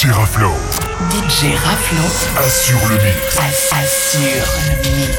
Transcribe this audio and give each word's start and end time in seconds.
DJ 0.00 0.12
Raflo. 0.12 0.50
DJ 1.10 1.54
Raflo. 1.62 2.04
Assure 2.38 2.88
le 2.88 2.94
mix. 3.04 3.36
assure 3.70 4.64
le 4.64 4.96
mix. 4.96 5.12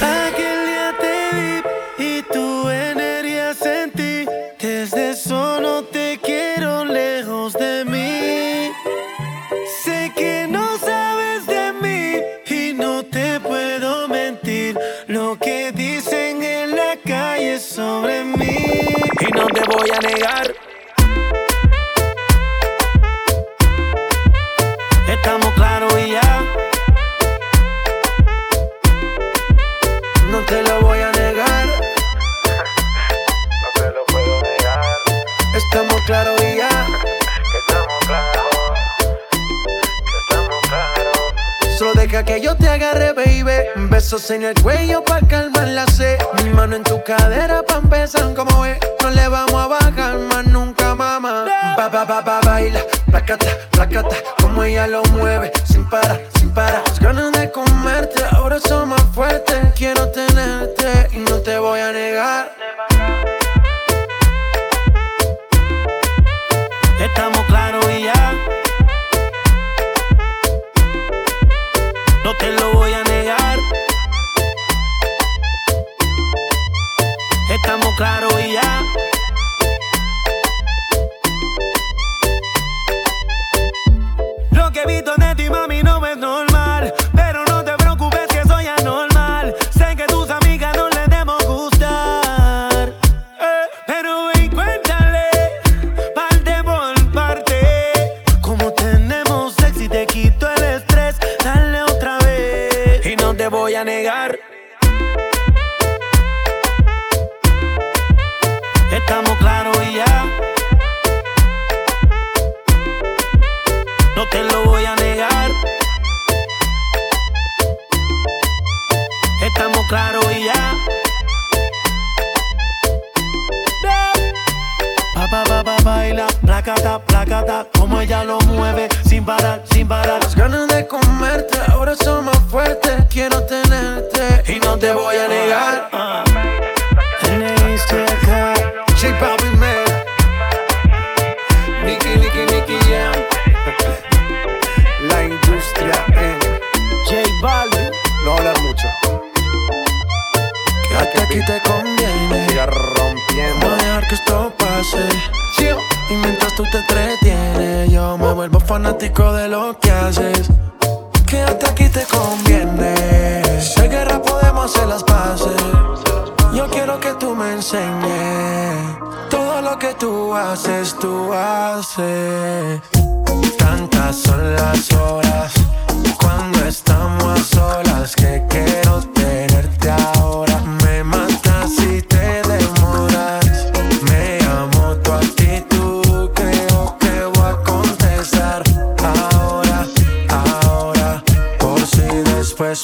Aquel 0.00 0.58
agarre, 42.78 43.12
baby. 43.12 43.88
Besos 43.90 44.30
en 44.30 44.44
el 44.44 44.54
cuello 44.62 45.02
pa' 45.04 45.20
calmar 45.28 45.68
la 45.68 45.86
sed. 45.86 46.18
Mi 46.42 46.50
mano 46.50 46.76
en 46.76 46.84
tu 46.84 47.02
cadera 47.02 47.62
pa' 47.62 47.78
empezar 47.78 48.32
como 48.34 48.64
es. 48.64 48.78
No 49.02 49.10
le 49.10 49.28
vamos 49.28 49.54
a 49.54 49.66
bajar 49.66 50.18
más 50.18 50.44
nunca, 50.46 50.94
mamá. 50.94 51.46
Pa, 51.76 51.90
pa, 51.90 52.06
pa, 52.06 52.24
pa, 52.24 52.40
baila. 52.44 52.80
Placata, 53.10 53.46
placata. 53.70 54.16
Como 54.40 54.62
ella 54.62 54.86
lo 54.86 55.02
mueve. 55.14 55.52
Sin 55.64 55.88
parar, 55.88 56.20
sin 56.38 56.50
parar. 56.50 56.82
Las 56.86 57.00
ganas 57.00 57.32
de 57.32 57.50
comerte. 57.50 58.22
Ahora 58.30 58.58
son 58.60 58.90
más 58.90 59.02
fuertes. 59.12 59.58
Quiero 59.74 60.08
tenerte 60.10 61.08
y 61.12 61.18
no 61.18 61.36
te 61.40 61.58
voy 61.58 61.80
a 61.80 61.92
negar. 61.92 62.52
Estamos 67.00 67.44
claros 67.46 67.84
y 67.90 68.04
ya. 68.04 68.67
Lo 72.52 72.72
voy 72.72 72.92
a 72.92 73.02
negar. 73.04 73.58
Estamos 77.50 77.94
claros 77.96 78.32
y 78.46 78.52
ya. 78.52 78.87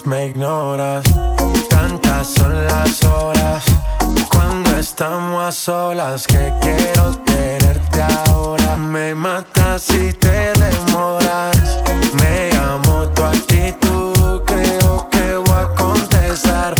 Me 0.05 0.27
ignoras. 0.27 1.05
Tantas 1.69 2.29
son 2.29 2.65
las 2.67 3.03
horas 3.05 3.65
cuando 4.31 4.77
estamos 4.79 5.45
a 5.45 5.53
solas 5.53 6.27
que 6.27 6.53
quiero 6.61 7.17
tenerte 7.25 8.03
ahora. 8.27 8.77
Me 8.77 9.15
matas 9.15 9.83
si 9.83 10.13
te 10.13 10.53
demoras. 10.53 11.57
Me 12.15 12.51
amo 12.57 13.09
tu 13.09 13.23
actitud, 13.23 14.43
creo 14.45 15.09
que 15.11 15.37
voy 15.37 15.59
a 15.59 15.69
contestar 15.77 16.75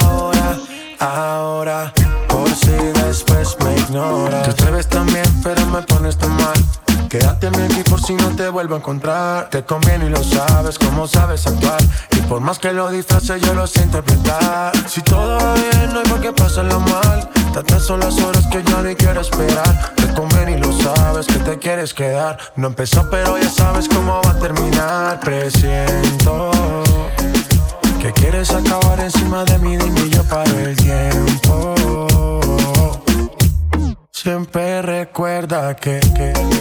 ahora, 0.00 0.56
ahora, 1.00 1.92
por 2.28 2.48
si 2.54 2.72
después 3.04 3.56
me 3.64 3.74
ignoras. 3.76 4.44
Te 4.44 4.50
atreves 4.50 4.88
también, 4.88 5.26
pero 5.42 5.66
me 5.66 5.82
pones 5.82 6.16
tan 6.16 6.34
mal. 6.36 6.54
Quédate 7.08 7.48
a 7.48 7.50
mi 7.50 7.62
aquí 7.64 7.82
por 7.82 8.00
si 8.00 8.14
no 8.14 8.34
te 8.34 8.48
vuelvo 8.48 8.74
a 8.74 8.78
encontrar. 8.78 9.50
Te 9.50 9.62
conviene 9.64 10.06
y 10.06 10.08
lo 10.08 10.24
sabes, 10.24 10.78
como 10.78 11.06
sabes 11.06 11.46
actuar. 11.46 11.82
Por 12.32 12.40
más 12.40 12.58
que 12.58 12.72
lo 12.72 12.88
disfrace, 12.88 13.38
yo 13.40 13.52
lo 13.52 13.66
sé 13.66 13.82
interpretar. 13.82 14.72
Si 14.88 15.02
todo 15.02 15.36
va 15.36 15.52
bien, 15.52 15.92
no 15.92 15.98
hay 15.98 16.06
por 16.06 16.18
qué 16.18 16.32
pasarlo 16.32 16.80
mal. 16.80 17.28
Tantas 17.52 17.82
son 17.82 18.00
las 18.00 18.18
horas 18.22 18.46
que 18.46 18.62
yo 18.62 18.80
ni 18.80 18.94
quiero 18.94 19.20
esperar. 19.20 19.94
Te 19.96 20.14
conviene 20.14 20.52
y 20.52 20.56
lo 20.58 20.72
sabes 20.72 21.26
que 21.26 21.38
te 21.40 21.58
quieres 21.58 21.92
quedar. 21.92 22.38
No 22.56 22.68
empezó, 22.68 23.06
pero 23.10 23.36
ya 23.36 23.50
sabes 23.50 23.86
cómo 23.86 24.18
va 24.24 24.30
a 24.30 24.38
terminar. 24.38 25.20
Presiento 25.20 26.50
que 28.00 28.10
quieres 28.14 28.48
acabar 28.50 28.98
encima 29.00 29.44
de 29.44 29.58
mí, 29.58 29.76
dime 29.76 30.08
yo 30.08 30.24
paro 30.24 30.58
el 30.58 30.74
tiempo. 30.74 31.74
Siempre 34.10 34.80
recuerda 34.80 35.76
que 35.76 36.00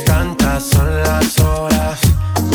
tantas 0.06 0.64
son 0.64 1.02
las 1.02 1.40
horas 1.40 2.02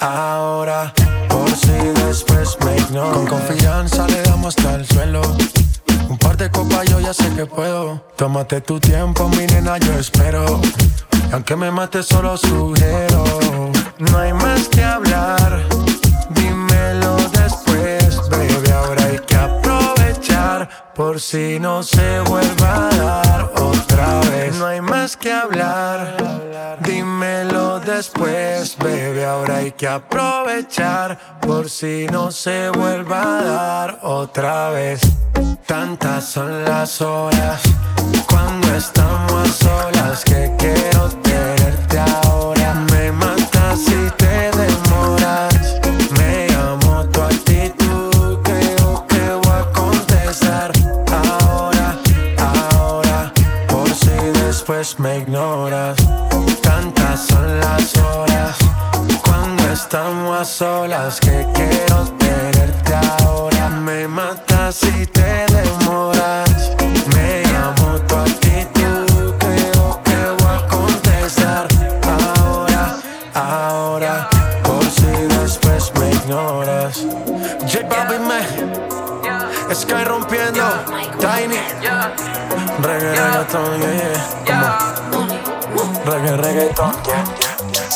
ahora, 0.00 0.92
por 1.28 1.50
si 1.50 1.72
después 2.06 2.56
me 2.64 2.76
ignoras. 2.76 3.16
Con 3.16 3.26
confianza 3.26 4.06
le 4.06 4.22
damos 4.22 4.56
hasta 4.56 4.74
el 4.74 4.86
suelo. 4.86 5.22
Un 6.08 6.18
par 6.18 6.36
de 6.36 6.50
copas 6.50 6.88
yo 6.88 7.00
ya 7.00 7.12
sé 7.12 7.28
que 7.34 7.46
puedo. 7.46 8.02
Tómate 8.16 8.60
tu 8.60 8.80
tiempo, 8.80 9.28
mi 9.28 9.46
nena, 9.46 9.78
yo 9.78 9.92
espero. 9.94 10.60
Y 11.30 11.32
aunque 11.32 11.56
me 11.56 11.70
mate, 11.70 12.02
solo 12.02 12.36
sugiero. 12.36 13.24
No 13.98 14.18
hay 14.18 14.32
más 14.32 14.68
que 14.68 14.82
hablar. 14.82 15.62
Dímelo 16.30 17.16
después, 17.32 18.20
baby. 18.30 18.70
Ahora 18.70 19.04
hay 19.04 19.18
que 19.26 19.36
aprovechar. 19.36 20.68
Por 20.94 21.20
si 21.20 21.58
no 21.60 21.82
se 21.82 22.20
vuelva 22.20 22.88
a 22.88 22.96
dar 22.96 23.52
No 24.58 24.66
hay 24.66 24.80
más 24.80 25.16
que 25.16 25.32
hablar. 25.32 26.16
Dímelo 26.80 27.80
después, 27.80 28.76
baby. 28.78 29.22
Ahora 29.22 29.56
hay 29.56 29.72
que 29.72 29.88
aprovechar. 29.88 31.18
Por 31.40 31.68
si 31.68 32.06
no 32.06 32.30
se 32.30 32.70
vuelva 32.70 33.38
a 33.38 33.42
dar 33.42 33.98
otra 34.02 34.70
vez. 34.70 35.00
Tantas 35.66 36.24
son 36.24 36.64
las 36.64 37.00
horas 37.00 37.60
cuando 38.28 38.74
estamos 38.74 39.48
solas 39.48 40.24
que 40.24 40.52
quiero 40.58 41.08
tenerte 41.22 41.98
ahora. 41.98 42.74
Me 42.92 43.10
matas 43.12 43.80
si 43.80 44.10
te 44.16 44.50
demoras. 44.56 45.17
Me 54.98 55.18
ignoras. 55.18 55.96
Tantas 56.62 57.26
son 57.26 57.60
las 57.60 57.96
horas 57.96 58.56
cuando 59.24 59.72
estamos 59.72 60.40
a 60.40 60.44
solas 60.44 61.20
que 61.20 61.46
quiero 61.54 61.87
Reggae, 86.68 86.74
reggaeton, 86.74 86.94
yeah, 87.08 87.72
yeah. 87.72 87.88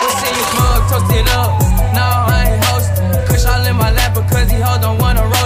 We'll 0.00 0.10
see 0.20 0.34
you 0.38 0.44
smug, 0.52 0.82
toast 0.90 1.12
it 1.14 1.28
up. 1.30 1.50
No, 1.94 2.06
I 2.28 2.52
ain't 2.54 2.64
host. 2.64 2.92
Kush 3.28 3.46
all 3.46 3.64
in 3.66 3.76
my 3.76 3.90
lap 3.92 4.14
because 4.14 4.50
he 4.50 4.60
hold 4.60 4.80
don't 4.82 4.98
wanna 4.98 5.22
roll 5.22 5.41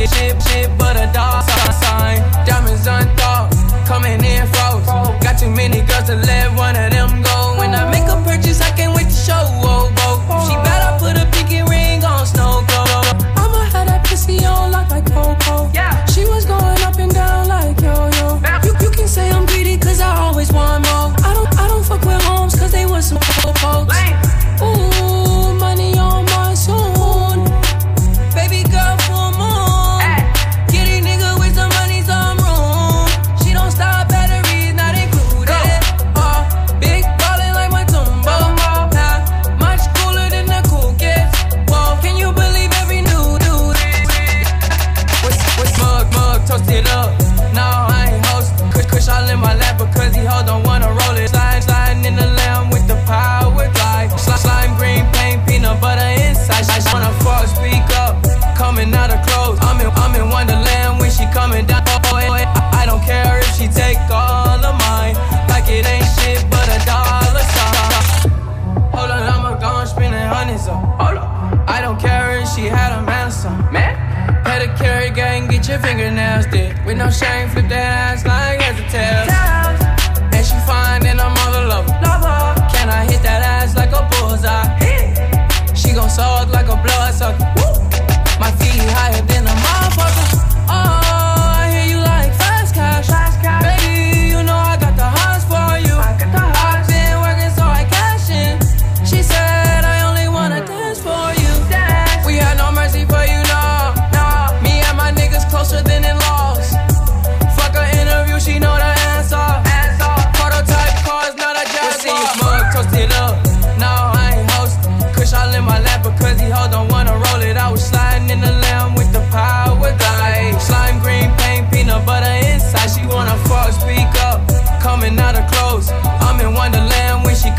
Like 0.00 0.08
it, 0.08 0.16
like 0.16 0.32
it, 0.32 0.42
shit, 0.42 0.42
shit, 0.48 0.78
but 0.78 0.96
a 0.96 1.12
dog 1.12 1.44
sign. 1.44 2.20
Diamonds 2.46 2.86
unthought, 2.86 3.52
coming 3.86 4.24
in 4.24 4.46
froze. 4.46 4.86
Got 5.20 5.38
too 5.38 5.50
many 5.50 5.82
girls 5.82 6.06
to 6.06 6.16
let 6.16 6.39
fingernails 75.80 76.46
did. 76.46 76.72
With 76.84 76.96
no 76.98 77.10
shame, 77.10 77.48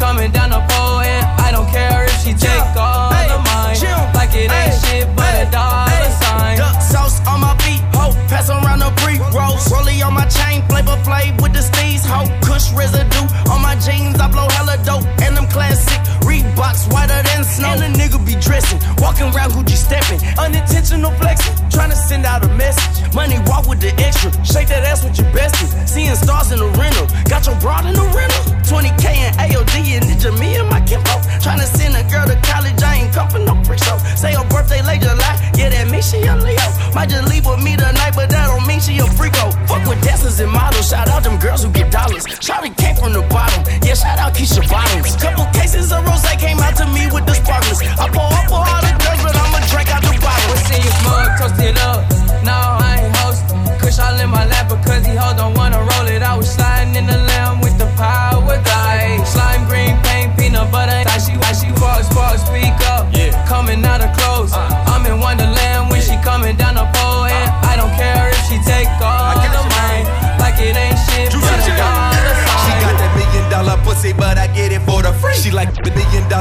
coming 0.02 0.32
down 0.32 0.50
the 0.50 0.62
pole. 0.74 1.06
And 1.06 1.24
I 1.46 1.52
don't 1.54 1.70
care 1.70 2.04
if 2.10 2.18
she 2.26 2.34
take 2.34 2.76
all 2.76 3.14
of 3.14 3.42
mine. 3.46 3.78
Like 4.18 4.34
it 4.34 4.50
ain't 4.50 4.76
shit 4.82 5.06
but 5.16 5.34
a 5.38 5.46
dollar 5.54 6.10
sign. 6.22 6.58
Duck 6.58 6.82
sauce 6.82 7.22
on 7.30 7.40
my 7.46 7.54
feet, 7.62 7.82
ho. 7.94 8.10
Pass 8.28 8.50
around 8.50 8.80
the 8.80 8.92
pre 8.98 9.22
rolls. 9.38 9.62
Rollie 9.70 10.02
on 10.02 10.14
my 10.18 10.26
chain, 10.26 10.66
flavor 10.68 10.98
flav 11.06 11.40
with 11.42 11.54
the 11.54 11.62
steez, 11.62 12.02
ho. 12.12 12.26
Kush 12.42 12.74
residue 12.74 13.28
on 13.54 13.62
my 13.62 13.76
jeans, 13.86 14.20
I 14.20 14.28
blow 14.28 14.50
hella 14.58 14.78
dope. 14.84 15.06
And 15.22 15.38
them 15.38 15.48
classic 15.48 16.01
Reeboks 16.72 16.92
whiter 16.92 17.22
than 17.24 17.44
snow. 17.44 17.70
And 17.70 17.84
a 17.84 18.00
nigga 18.00 18.24
be 18.26 18.36
dressing, 18.36 18.80
walking 18.98 19.34
around 19.34 19.52
Gucci 19.52 19.76
stepping. 19.76 20.20
Unintentional 20.38 21.12
flexing, 21.12 21.56
trying 21.70 21.90
to 21.90 21.96
send 21.96 22.26
out 22.26 22.44
a 22.44 22.48
message. 22.56 23.14
Money 23.14 23.38
walk 23.46 23.68
with 23.68 23.80
the 23.80 23.94
extra, 24.00 24.32
shake 24.46 24.68
that 24.70 24.84
ass 24.84 25.04
with 25.04 25.18
your 25.18 25.28
bestie. 25.32 25.68
Seeing 25.88 26.16
stars 26.16 26.52
in 26.52 26.60
the 26.60 26.68
rental, 26.80 27.08
got 27.30 27.46
your 27.46 27.56
broad 27.60 27.86
in 27.86 27.94
the 27.94 28.08
rental. 28.16 28.44
20k 28.72 29.06
and 29.06 29.36
AOD 29.36 29.76
and 30.00 30.06
Ninja 30.06 30.32
me 30.40 30.56
and 30.56 30.70
my 30.70 30.80
Kimbo. 30.82 31.12
Trying 31.42 31.60
to 31.60 31.68
send 31.68 31.96
a 31.96 32.04
girl 32.10 32.26
to 32.28 32.40
college, 32.48 32.82
I 32.84 33.04
ain't 33.04 33.14
come 33.14 33.30
for 33.30 33.40
no 33.40 33.56
free 33.64 33.78
show. 33.78 33.98
Say 34.16 34.34
her 34.34 34.48
birthday 34.48 34.82
late 34.82 35.02
July, 35.02 35.36
yeah, 35.58 35.70
that 35.70 35.92
means 35.92 36.10
she 36.10 36.24
a 36.24 36.36
Leo. 36.36 36.68
Might 36.96 37.10
just 37.10 37.28
leave 37.28 37.46
with 37.46 37.62
me 37.62 37.76
tonight, 37.76 38.16
but 38.16 38.30
that 38.30 38.48
don't 38.48 38.66
mean 38.68 38.80
she 38.80 38.98
a 39.00 39.06
freako. 39.20 39.52
Fuck 39.68 39.84
with 39.88 40.02
dancers 40.02 40.40
and 40.40 40.52
models, 40.52 40.88
shout 40.88 41.10
out 41.10 41.24
them 41.24 41.38
girls 41.40 41.64
who 41.64 41.72
get 41.72 41.92
dollars. 41.92 42.26
It 42.26 42.78
came 42.78 42.96
from 42.96 43.14
the 43.14 43.24
bottom, 43.28 43.64
yeah, 43.84 43.96
shout 43.96 44.20
out 44.20 44.34
Keisha 44.34 44.62
Bottoms. 44.70 45.16
Couple 45.18 45.46
cases 45.52 45.92
of 45.92 46.06
rose 46.06 46.24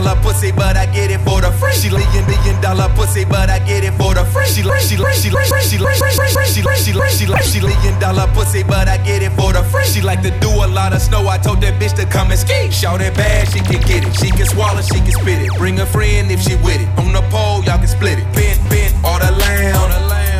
dollar 0.00 0.20
pussy, 0.22 0.50
but 0.52 0.76
I 0.76 0.86
get 0.86 1.10
it 1.10 1.20
for 1.20 1.40
the 1.40 1.50
free. 1.52 1.72
She 1.72 1.90
like 1.90 2.08
a 2.16 2.24
million 2.26 2.60
dollar 2.60 2.88
pussy, 2.96 3.24
but 3.24 3.50
I 3.50 3.58
get 3.60 3.84
it 3.84 3.92
for 4.00 4.14
the 4.14 4.24
free. 4.24 4.46
She 4.46 4.62
she 4.62 4.96
she 4.96 4.96
she 4.96 5.28
she 5.28 5.28
she 5.28 5.76
she 5.76 6.62
she 6.62 7.50
she 7.52 7.60
million 7.60 7.98
dollar 8.00 8.26
pussy, 8.32 8.62
but 8.62 8.88
I 8.88 8.96
get 8.98 9.22
it 9.22 9.32
for 9.36 9.52
the 9.52 9.62
free. 9.64 9.84
She 9.84 10.00
like 10.00 10.22
to 10.22 10.30
do 10.40 10.48
a 10.48 10.68
lot 10.68 10.92
of 10.92 11.02
snow. 11.02 11.28
I 11.28 11.38
told 11.38 11.60
that 11.60 11.80
bitch 11.80 11.94
to 11.96 12.06
come 12.06 12.30
and 12.30 12.40
ski. 12.40 12.70
Shout 12.70 13.00
it 13.00 13.14
bad, 13.14 13.48
she 13.52 13.60
can 13.60 13.80
get 13.82 14.06
it. 14.06 14.14
She 14.16 14.30
can 14.30 14.46
swallow, 14.46 14.80
she 14.80 15.00
can 15.00 15.12
spit 15.12 15.42
it. 15.42 15.52
Bring 15.58 15.78
a 15.80 15.86
friend 15.86 16.30
if 16.30 16.40
she 16.40 16.56
with 16.56 16.80
it. 16.80 16.88
On 16.98 17.12
the 17.12 17.22
pole, 17.28 17.62
y'all 17.64 17.78
can 17.78 17.88
split 17.88 18.18
it. 18.18 18.26
Bend, 18.32 18.58
bend, 18.70 18.94
all 19.04 19.18
the 19.18 19.30
lamb. 19.30 19.76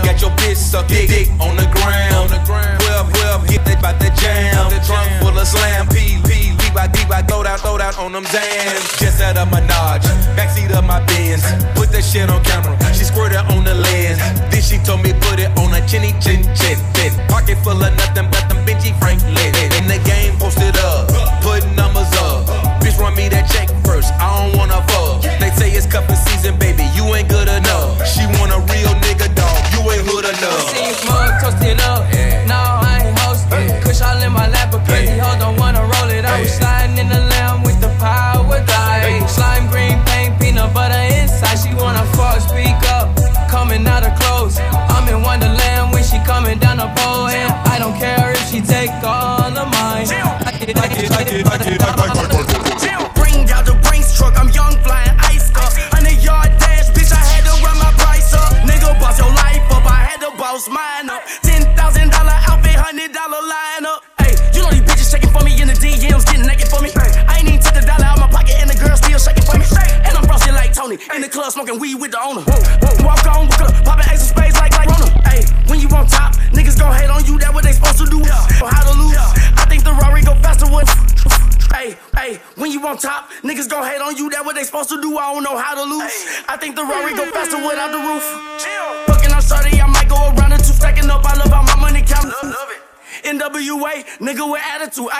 Got 0.04 0.20
your 0.22 0.30
bitch 0.40 0.56
suck 0.56 0.88
dick, 0.88 1.08
dick 1.08 1.28
on 1.40 1.56
the 1.56 1.68
ground. 1.76 2.30
12, 2.48 3.12
12, 3.12 3.48
hit 3.50 3.64
that 3.64 3.82
by 3.82 3.92
the 3.92 4.08
jam. 4.16 4.70
Trunk 4.84 5.10
full 5.20 5.36
of 5.36 5.46
slam. 5.46 5.86
P, 5.88 6.16
P, 6.24 6.49
leave 6.70 6.74
by 6.74 6.86
deep, 6.88 7.10
I 7.10 7.22
throw 7.22 7.44
out, 7.44 7.60
throw 7.60 7.78
out 7.78 7.98
on 7.98 8.12
them 8.12 8.24
Xans. 8.24 8.98
Just 8.98 9.20
out 9.22 9.36
of 9.36 9.50
Menage, 9.50 10.06
backseat 10.36 10.70
of 10.76 10.84
my 10.84 11.04
Benz. 11.06 11.42
Put 11.74 11.90
that 11.92 12.04
shit 12.04 12.28
on 12.30 12.42
camera. 12.44 12.76
She 12.94 13.04
squirted 13.04 13.38
on 13.50 13.64
the 13.64 13.74
lens. 13.74 14.18
Then 14.50 14.62
she 14.62 14.78
told 14.78 15.02
me 15.02 15.12
put 15.12 15.38
it 15.38 15.50
on 15.58 15.74
a 15.74 15.80
chinny 15.86 16.12
chin 16.20 16.42
chin. 16.54 16.78
chin. 16.94 17.12
pocket 17.28 17.58
full 17.62 17.78
of 17.82 17.92
nothing 17.96 18.28
but 18.30 18.44
them 18.48 18.64
Benji 18.66 18.96
Franklin. 18.98 19.54
In 19.78 19.86
the 19.86 20.00
game, 20.04 20.36
posted 20.38 20.76
up, 20.78 21.08
put 21.42 21.64
numbers 21.74 22.10
up. 22.22 22.46
Bitch, 22.80 22.98
run 22.98 23.14
me 23.14 23.28
that 23.28 23.48
check 23.50 23.68
first. 23.84 24.12
I 24.14 24.28
don't 24.38 24.56
wanna 24.56 24.80
fuck. 24.88 25.22
They 25.40 25.50
say 25.50 25.70
it's 25.70 25.86
cuffing 25.86 26.16
season, 26.16 26.58
baby. 26.58 26.84
You 26.94 27.04
ain't 27.14 27.28
good 27.28 27.48
enough. 27.48 28.06
She 28.06 28.26
want 28.38 28.52
a 28.52 28.60
real 28.72 28.94
nigga, 29.04 29.28
dog. 29.34 29.58
You 29.74 29.80
ain't 29.90 30.06
hood 30.06 30.24
enough. 30.24 30.79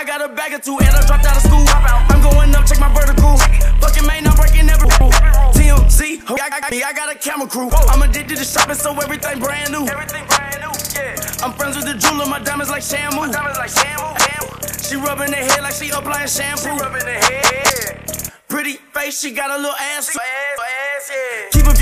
I 0.01 0.03
got 0.03 0.19
a 0.19 0.33
bag 0.33 0.51
of 0.53 0.63
two, 0.63 0.79
and 0.79 0.89
I 0.89 1.05
dropped 1.05 1.25
out 1.25 1.37
of 1.37 1.43
school. 1.43 1.61
I'm 1.61 2.21
going 2.25 2.49
up, 2.55 2.65
check 2.65 2.79
my 2.79 2.89
vertical. 2.89 3.37
Fucking 3.85 4.07
man, 4.07 4.25
I'm 4.25 4.33
breaking 4.33 4.67
every 4.67 4.89
rule. 4.97 5.13
TMC, 5.53 6.25
I 6.41 6.49
got, 6.49 6.71
me, 6.71 6.81
I 6.81 6.91
got 6.91 7.13
a 7.13 7.19
camera 7.19 7.47
crew. 7.47 7.69
I'm 7.69 8.01
addicted 8.01 8.37
to 8.37 8.43
shopping, 8.43 8.73
so 8.73 8.97
everything 8.97 9.37
brand 9.37 9.71
new. 9.71 9.85
Everything 9.85 10.25
brand 10.25 10.57
new, 10.57 10.73
yeah. 10.97 11.45
I'm 11.45 11.53
friends 11.53 11.77
with 11.77 11.85
the 11.85 11.93
jeweler, 11.93 12.25
my 12.25 12.39
diamonds 12.39 12.71
like 12.71 12.81
Shamu. 12.81 13.31
Diamonds 13.31 13.59
like 13.59 13.69
Shamu, 13.69 14.89
She 14.89 14.95
rubbing 14.95 15.33
her 15.33 15.45
head 15.45 15.61
like 15.61 15.75
she 15.75 15.91
applying 15.91 16.27
shampoo. 16.27 16.63
She 16.63 16.69
rubbing 16.81 17.05
her 17.05 17.21
head. 17.21 18.33
Pretty 18.49 18.81
face, 18.97 19.21
she 19.21 19.29
got 19.29 19.51
a 19.51 19.57
little 19.61 19.77
ass. 19.77 20.17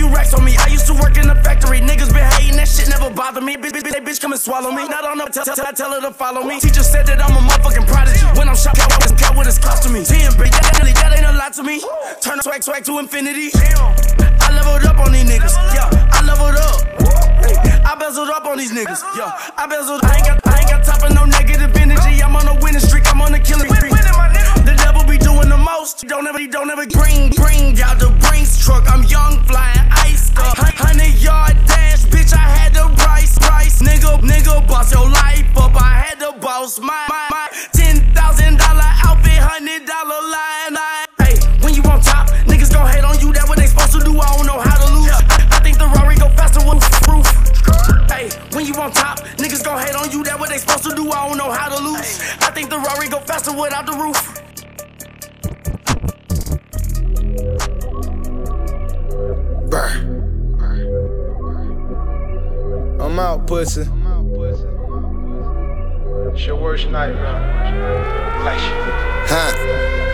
A 0.09 0.11
racks 0.11 0.33
on 0.33 0.43
me. 0.43 0.55
I 0.57 0.67
used 0.67 0.87
to 0.87 0.93
work 0.93 1.17
in 1.17 1.27
the 1.27 1.35
factory. 1.35 1.79
Niggas 1.79 2.13
been 2.13 2.25
hating, 2.37 2.55
that 2.57 2.67
shit 2.67 2.89
never 2.89 3.09
bothered 3.09 3.43
me. 3.43 3.55
Bitch, 3.55 3.71
bitch, 3.71 3.85
bitch, 3.85 4.05
bitch 4.05 4.21
come 4.21 4.31
and 4.31 4.41
swallow 4.41 4.71
me. 4.71 4.87
Not 4.87 5.05
on 5.05 5.17
no 5.17 5.27
tell, 5.27 5.45
tell, 5.45 5.55
tell 5.73 5.91
her 5.93 6.01
to 6.01 6.13
follow 6.13 6.43
me. 6.43 6.59
Teacher 6.59 6.83
said 6.83 7.05
that 7.07 7.21
I'm 7.21 7.35
a 7.37 7.41
motherfucking 7.41 7.87
prodigy. 7.87 8.25
When 8.37 8.49
I'm 8.49 8.55
shot, 8.55 8.75
count 8.75 8.91
what 8.91 9.03
it's, 9.03 9.13
count 9.21 9.35
what 9.37 9.47
it's 9.47 9.59
cost 9.59 9.83
to 9.83 9.89
me. 9.89 10.03
Ten, 10.03 10.31
bitch, 10.33 10.51
that, 10.51 10.77
really, 10.79 10.93
that 10.93 11.13
ain't 11.13 11.25
a 11.25 11.33
lot 11.37 11.53
to 11.53 11.63
me. 11.63 11.83
Turn 12.21 12.41
swag, 12.41 12.63
swag 12.63 12.83
to 12.85 12.99
infinity. 12.99 13.49
I 13.53 14.51
leveled 14.53 14.85
up 14.85 14.97
on 14.99 15.11
these 15.11 15.29
niggas. 15.29 15.53
Yeah, 15.75 15.89
I 16.11 16.21
leveled 16.25 16.57
up. 16.57 16.79
I 17.85 17.95
bezeled 17.95 18.29
up 18.29 18.45
on 18.45 18.57
these 18.57 18.71
niggas. 18.71 19.01
Yeah, 19.17 19.33
I 19.57 19.67
bezeled. 19.67 20.03
I 20.03 20.17
ain't 20.17 20.25
got, 20.25 20.37
I 20.47 20.59
ain't 20.59 20.69
got 20.69 20.83
time 20.85 20.99
for 20.99 21.13
no 21.13 21.25
negative 21.25 21.75
energy. 21.75 22.23
I'm 22.23 22.35
on 22.35 22.47
a 22.47 22.55
winning 22.61 22.81
streak. 22.81 23.05
I'm 23.11 23.21
on 23.21 23.33
a 23.33 23.39
killing 23.39 23.67
streak. 23.73 23.88
Doing 25.39 25.51
the 25.51 25.57
most. 25.57 26.05
Don't 26.05 26.27
ever, 26.27 26.45
don't 26.47 26.69
ever 26.69 26.85
bring, 26.87 27.29
bring 27.31 27.79
out 27.79 27.97
the 27.97 28.11
Brinks 28.27 28.59
truck. 28.59 28.83
I'm 28.91 29.03
young, 29.03 29.39
flying 29.47 29.87
ice 29.89 30.35
up. 30.35 30.57
Hundred 30.57 31.15
yard 31.15 31.55
dash, 31.63 32.03
bitch. 32.11 32.33
I 32.33 32.43
had 32.43 32.73
the 32.73 32.83
price, 32.99 33.39
price. 33.39 33.81
Nigga, 33.81 34.19
nigga, 34.19 34.67
boss 34.67 34.91
your 34.91 35.07
life 35.07 35.47
up. 35.55 35.79
I 35.79 36.03
had 36.03 36.19
to 36.19 36.33
boss 36.41 36.77
my, 36.79 36.91
my, 37.07 37.27
my 37.31 37.47
ten 37.71 38.03
thousand 38.13 38.59
dollar 38.59 38.91
outfit, 39.07 39.39
hundred 39.39 39.87
dollar 39.87 40.19
line. 40.27 40.75
line. 40.75 41.07
Hey, 41.23 41.39
when 41.63 41.73
you 41.73 41.83
on 41.87 42.01
top, 42.01 42.27
niggas 42.43 42.73
gon' 42.73 42.91
hate 42.91 43.05
on 43.07 43.17
you. 43.23 43.31
That 43.31 43.47
what 43.47 43.59
they 43.59 43.67
supposed 43.67 43.93
to 43.95 44.03
do. 44.03 44.19
I 44.19 44.35
don't 44.35 44.45
know 44.45 44.59
how 44.59 44.75
to 44.75 44.91
lose. 44.91 45.07
I, 45.07 45.55
I 45.55 45.59
think 45.63 45.79
the 45.79 45.87
Rari 45.87 46.19
go 46.19 46.27
faster 46.35 46.59
with 46.67 46.83
roof. 47.07 47.31
Hey, 48.11 48.27
when 48.51 48.65
you 48.67 48.75
on 48.75 48.91
top, 48.91 49.19
niggas 49.39 49.63
gon' 49.63 49.79
hate 49.79 49.95
on 49.95 50.11
you. 50.11 50.19
That 50.25 50.37
what 50.37 50.49
they 50.49 50.57
supposed 50.59 50.83
to 50.83 50.91
do. 50.91 51.07
I 51.15 51.29
don't 51.31 51.37
know 51.37 51.47
how 51.49 51.71
to 51.71 51.79
lose. 51.79 52.19
I 52.43 52.51
think 52.51 52.69
the 52.69 52.77
Rari 52.77 53.07
go 53.07 53.23
faster 53.23 53.55
without 53.55 53.85
the 53.85 53.95
roof. 53.95 54.19
I'm 63.01 63.17
out, 63.17 63.47
pussy. 63.47 63.85
It's 66.33 66.45
your 66.45 66.57
worst 66.57 66.89
nightmare. 66.89 68.43
Like 68.43 68.59
Huh. 69.29 70.08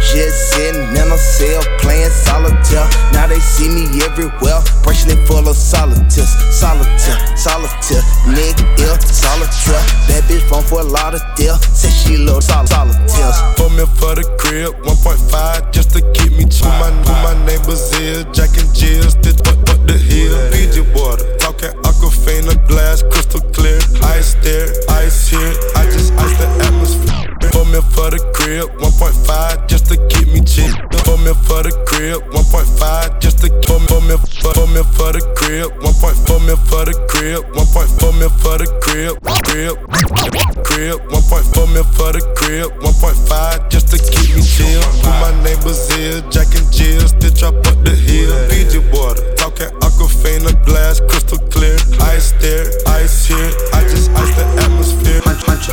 Just 0.00 0.56
sitting 0.56 0.80
in 0.96 1.12
a 1.12 1.18
cell 1.18 1.62
playing 1.78 2.10
solitaire. 2.10 2.88
Now 3.12 3.26
they 3.28 3.38
see 3.38 3.68
me 3.68 3.84
everywhere, 4.02 4.58
bracelet 4.82 5.20
full 5.28 5.46
of 5.46 5.56
solitaires. 5.56 6.32
Solitaire, 6.50 7.20
solitaire, 7.36 8.02
nigga 8.26 8.64
ill, 8.80 8.96
solitaire. 8.98 9.84
That 10.08 10.24
bitch 10.26 10.42
phone 10.48 10.64
for 10.64 10.80
a 10.80 10.84
lot 10.84 11.14
of 11.14 11.22
deal. 11.36 11.56
Said 11.76 11.92
she 11.92 12.16
love 12.16 12.42
sol- 12.42 12.66
solitaires. 12.66 13.38
For 13.60 13.68
me 13.70 13.84
for 14.00 14.16
the 14.16 14.24
crib, 14.40 14.74
1.5 14.82 15.70
just 15.70 15.90
to 15.94 16.00
keep 16.12 16.32
me 16.32 16.44
to 16.44 16.64
my 16.80 16.90
my 17.22 17.34
neighbor's 17.46 17.92
ear. 18.00 18.24
Jack 18.32 18.56
and 18.56 18.72
Jills, 18.74 19.14
this 19.20 19.36
fuck 19.36 19.60
up 19.70 19.86
the 19.86 19.96
hill. 19.96 20.34
Fiji 20.50 20.80
water, 20.96 21.24
talking 21.36 21.70
Aquafina 21.84 22.56
glass, 22.66 23.02
crystal 23.12 23.40
clear. 23.52 23.78
Ice 24.16 24.34
there, 24.42 24.66
ice 24.88 25.28
here. 25.28 25.54
I 25.76 25.84
just 25.84 26.12
ice 26.14 26.36
the 26.38 26.48
atmosphere. 26.66 27.19
For 27.52 27.64
me 27.66 27.80
for 27.94 28.10
the 28.10 28.20
crib, 28.34 28.70
1.5 28.78 29.68
just 29.68 29.86
to 29.86 29.96
keep 30.08 30.28
me 30.28 30.40
chill. 30.40 30.72
For 31.04 31.18
me 31.18 31.32
for 31.46 31.62
the 31.62 31.72
crib, 31.86 32.22
1.5 32.32 33.20
just 33.20 33.38
to 33.42 33.48
for 33.66 33.78
me 33.78 33.90
for 33.90 34.00
me 34.00 34.16
for, 34.40 34.52
for 34.54 34.66
me 34.66 34.82
for 34.96 35.12
the 35.12 35.22
crib, 35.36 35.70
1. 35.82 35.92
For 36.26 36.40
me 36.40 36.54
for 36.66 36.84
the 36.84 36.94
crib, 37.08 37.44
1. 37.54 37.66
For 37.98 38.12
me 38.14 38.26
for 38.40 38.56
the 38.58 38.66
crib, 38.82 39.18
crib, 39.46 39.74
crib, 40.64 40.98
1. 41.10 41.22
For 41.54 41.66
me 41.68 41.82
for 41.94 42.10
the 42.12 42.22
crib, 42.34 42.70
1.5 42.80 43.70
just 43.70 43.88
to 43.92 43.98
keep 43.98 44.34
me 44.34 44.42
chill. 44.42 44.82
Put 45.02 45.14
my 45.20 45.32
neighbor's 45.42 45.90
ear, 45.98 46.22
Jack 46.30 46.54
and 46.54 46.66
Jill, 46.72 47.06
still 47.06 47.34
drop 47.34 47.54
up 47.66 47.78
the 47.84 47.94
hill. 47.94 48.32
Fiji 48.48 48.80
water, 48.90 49.22
talking 49.36 49.70
Aquafina 49.84 50.52
glass, 50.64 51.00
crystal 51.00 51.38
clear. 51.50 51.76
Ice 52.14 52.32
there, 52.40 52.66
ice 52.86 53.26
here. 53.26 53.50
I 53.74 53.82
just 53.84 54.10
ice 54.12 54.34
the 54.34 54.46
atmosphere. 54.64 55.20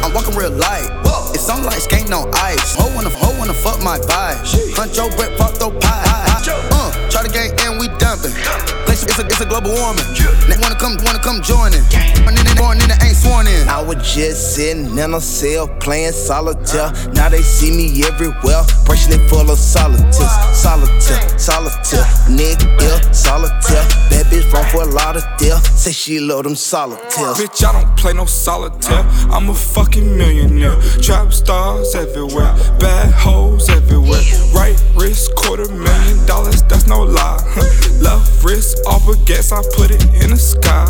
I'm 0.04 0.14
walking 0.14 0.36
real 0.36 0.52
light. 0.52 1.07
On 1.50 1.64
like 1.64 1.80
skating 1.80 2.12
on 2.14 2.30
ice. 2.36 2.76
Ho 2.76 2.94
wanna, 2.94 3.10
ho 3.10 3.32
wanna 3.40 3.54
fuck 3.54 3.82
my 3.82 3.98
vibe. 4.00 4.36
Huncho 4.76 5.16
Brett, 5.16 5.38
fuck 5.38 5.54
those 5.54 5.82
pie. 5.82 6.04
Uh, 6.06 7.10
try 7.10 7.24
to 7.24 7.30
gang 7.30 7.52
and 7.62 7.80
we 7.80 7.88
dumping. 8.00 8.67
Place 8.98 9.10
it's 9.10 9.20
a, 9.20 9.26
it's 9.26 9.42
a 9.42 9.46
global 9.46 9.72
warming. 9.74 10.06
They 10.50 10.58
wanna 10.58 10.76
come, 10.76 10.98
wanna 11.04 11.20
come 11.20 11.42
join 11.42 11.74
in. 11.74 11.84
My 12.26 12.34
born 12.58 12.82
in 12.82 12.90
ain't 12.90 13.16
sworn 13.16 13.48
in. 13.48 13.68
I 13.70 13.82
was 13.82 13.98
just 14.14 14.56
sitting 14.56 14.98
in 14.98 15.14
a 15.14 15.22
cell 15.22 15.68
playing 15.80 16.14
solitaire. 16.14 16.92
Now 17.14 17.30
they 17.30 17.42
see 17.42 17.72
me 17.72 18.04
everywhere. 18.04 18.64
Bracelet 18.86 19.30
full 19.30 19.52
of 19.52 19.58
solitaires. 19.58 20.16
Solitaire, 20.54 21.38
solitaire, 21.38 22.06
nigga 22.28 22.66
ill, 22.82 23.14
solitaire. 23.14 24.08
Lauderdale. 24.86 25.60
Say 25.76 25.92
she 25.92 26.20
love 26.20 26.44
them 26.44 26.56
solitaires. 26.56 27.38
Bitch, 27.38 27.66
I 27.66 27.72
don't 27.72 27.98
play 27.98 28.14
no 28.14 28.26
solitaire. 28.26 29.06
I'm 29.32 29.50
a 29.50 29.54
fucking 29.54 30.18
millionaire. 30.18 30.80
Trap 31.02 31.34
stars 31.34 31.96
everywhere, 31.96 32.54
bad 32.80 33.14
hoes 33.14 33.70
everywhere. 33.70 34.22
Right 34.54 34.82
wrist, 34.96 35.36
quarter 35.36 35.72
million 35.72 36.26
dollars, 36.26 36.64
that's 36.64 36.88
no 36.88 37.04
lie. 37.04 37.38
Left 38.02 38.44
wrist, 38.44 38.80
off 38.98 39.26
gas, 39.26 39.52
I 39.52 39.62
put 39.76 39.92
it 39.92 40.02
in 40.24 40.32
the 40.32 40.38
sky. 40.38 40.86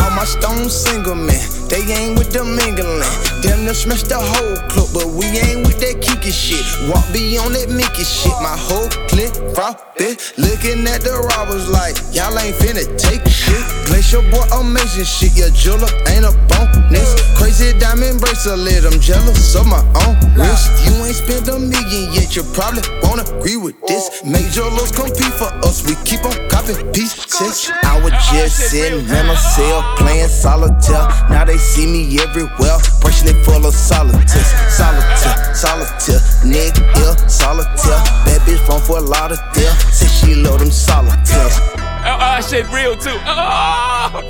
All 0.00 0.10
my 0.16 0.24
stones 0.24 0.72
single 0.72 1.14
man, 1.14 1.44
they 1.68 1.82
ain't 1.84 2.18
with 2.18 2.32
the 2.32 2.44
mingling. 2.44 3.04
Damn 3.42 3.64
near 3.64 3.74
smashed 3.74 4.08
the 4.08 4.18
whole 4.18 4.56
club, 4.72 4.88
but 4.94 5.08
we 5.12 5.26
ain't 5.26 5.66
with 5.66 5.78
that 5.80 6.00
kiki 6.00 6.32
shit. 6.32 6.64
Walk 6.88 7.04
beyond 7.12 7.54
that 7.54 7.68
Mickey 7.68 8.04
shit. 8.04 8.32
My 8.40 8.56
whole 8.56 8.88
clip 9.08 9.32
frothy. 9.54 10.16
Looking 10.40 10.86
at 10.88 11.04
the 11.04 11.20
robbers 11.36 11.68
like, 11.68 11.96
y'all 12.16 12.36
ain't 12.38 12.56
finna 12.56 12.84
take 12.96 13.24
shit. 13.28 13.64
Glacier 14.04 14.30
boy, 14.30 14.44
amazing 14.60 15.04
shit. 15.04 15.34
Your 15.34 15.48
jeweler 15.50 15.88
ain't 16.12 16.28
a 16.28 16.32
bonus. 16.52 17.08
Crazy 17.38 17.72
diamond 17.78 18.20
bracelet, 18.20 18.84
I'm 18.84 19.00
jealous 19.00 19.54
of 19.56 19.66
my 19.66 19.80
own 20.04 20.14
wrist. 20.36 20.68
You 20.84 20.92
ain't 21.04 21.16
spent 21.16 21.48
a 21.48 21.58
million 21.58 22.12
yet, 22.12 22.36
you 22.36 22.42
probably 22.52 22.82
won't 23.02 23.24
agree 23.24 23.56
with 23.56 23.80
this. 23.86 24.22
Major 24.22 24.68
looks 24.76 24.92
compete 24.92 25.32
for 25.40 25.48
us, 25.64 25.88
we 25.88 25.96
keep 26.04 26.22
on 26.24 26.36
copying 26.50 26.92
pieces. 26.92 27.72
I 27.82 27.98
was 28.04 28.12
just 28.28 28.68
sitting 28.68 29.08
in 29.08 29.26
a 29.26 29.36
cell 29.36 29.82
playing 29.96 30.28
solitaire. 30.28 31.08
Now 31.30 31.46
they 31.46 31.56
see 31.56 31.86
me 31.86 32.20
everywhere, 32.20 32.76
bracelet 33.00 33.42
full 33.44 33.64
of 33.64 33.74
solitaires. 33.74 34.52
Solitaire, 34.68 35.54
solitaire, 35.54 36.20
nigga 36.44 37.30
solitaire. 37.30 38.04
Bad 38.28 38.40
bitch 38.44 38.60
from 38.66 38.82
Fort 38.82 39.04
Lauderdale, 39.04 39.72
say 39.88 40.08
she 40.08 40.34
love 40.34 40.58
them 40.58 40.70
solitaires. 40.70 41.73
Oh, 42.06 42.40
shit 42.42 42.68
real 42.70 42.96
too. 42.96 43.16
Oh. 43.24 44.20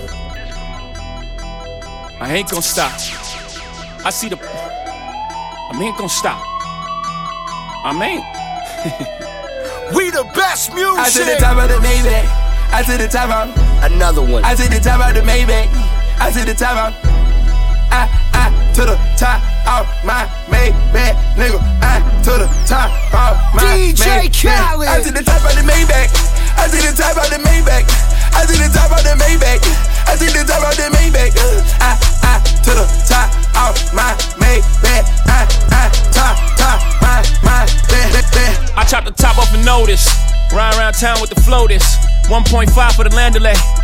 I 2.21 2.35
ain't 2.37 2.49
gonna 2.49 2.63
stop. 2.63 2.93
I 4.05 4.11
see 4.11 4.29
the. 4.29 4.39
I 4.41 5.81
ain't 5.83 5.97
gonna 5.97 6.09
stop. 6.09 6.41
I 7.85 7.93
mean. 7.93 8.23
we 9.97 10.11
the 10.11 10.25
best 10.35 10.73
music. 10.73 10.99
I 10.99 11.11
to 11.11 11.25
the 11.25 11.37
top 11.41 11.59
of 11.59 11.69
the 11.69 11.77
Maybach. 11.83 12.25
I 12.71 12.83
to 12.83 12.97
the 12.97 13.09
top 13.09 13.31
of 13.31 13.93
another 13.93 14.23
one. 14.23 14.45
I 14.45 14.55
to 14.55 14.69
the 14.69 14.79
top 14.79 15.07
of 15.07 15.15
the 15.15 15.23
Maybach. 15.23 15.69
I 16.21 16.31
to 16.31 16.45
the 16.45 16.55
top 16.55 16.77
of. 16.79 16.95
I 17.91 18.09
I 18.35 18.73
to 18.75 18.83
the 18.87 18.97
top 19.19 19.43
of 19.67 19.87
my 20.05 20.27
Maybach, 20.47 21.15
nigga. 21.35 21.59
I 21.83 22.01
to 22.23 22.31
the 22.39 22.49
top 22.67 22.91
of 23.13 23.55
my 23.55 23.63
DJ 23.63 24.31
Khaled. 24.31 24.89
I 24.89 25.03
to 25.03 25.11
the 25.11 25.25
top 25.25 25.43
of 25.43 25.55
the 25.57 25.63
Maybach. 25.67 26.34
I 26.57 26.69
to 26.69 26.79
the 26.79 26.93
top 26.97 27.17
of 27.17 27.29
the 27.31 27.39
Maybach. 27.43 27.85
I 28.35 28.47
to 28.47 28.55
the 28.55 28.69
top 28.73 28.91
of 28.91 29.03
the 29.05 29.15
Maybach. 29.19 29.63
I 30.07 30.17
to 30.17 30.27
the 30.27 30.45
top 30.47 30.63
of 30.65 30.75
the 30.77 30.89
Maybach. 30.95 31.35
I 31.81 31.99
I 32.23 32.41
to 32.65 32.73
the 32.75 32.87
top 33.07 33.29
of 33.57 33.75
my 33.95 34.15
Maybach. 34.41 35.05
I 35.27 35.47
I 35.71 35.91
top 36.13 36.37
top 36.57 36.79
my 37.03 37.21
my 37.43 37.67
Maybach. 37.91 38.77
I 38.77 38.85
chop 38.85 39.05
the 39.05 39.13
top 39.13 39.39
off 39.39 39.53
a 39.55 39.63
notice. 39.65 40.07
Ride 40.53 40.77
around 40.77 40.95
town 40.95 41.21
with 41.21 41.31
the 41.31 41.41
floaters. 41.41 41.85
1.5 42.29 42.97
for 42.97 43.05
the 43.05 43.11
Landaulet. 43.11 43.84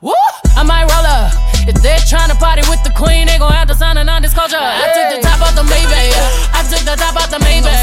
Woo! 0.00 0.14
I 0.54 0.62
might 0.62 0.86
roll 0.86 1.06
up. 1.06 1.34
If 1.66 1.82
they're 1.82 1.98
trying 2.06 2.30
to 2.30 2.38
party 2.38 2.62
with 2.70 2.82
the 2.86 2.94
queen, 2.94 3.26
they 3.26 3.36
gon' 3.38 3.50
have 3.50 3.66
to 3.66 3.74
sign 3.74 3.98
a 3.98 4.04
non-disclosure. 4.04 4.54
I 4.56 4.94
took 4.94 5.18
the 5.18 5.20
top 5.26 5.42
off 5.42 5.54
the 5.58 5.66
Maybach. 5.66 6.14
I 6.54 6.62
took 6.70 6.86
the 6.86 6.94
top 6.94 7.18
off 7.18 7.30
the 7.30 7.42
Maybach. 7.42 7.74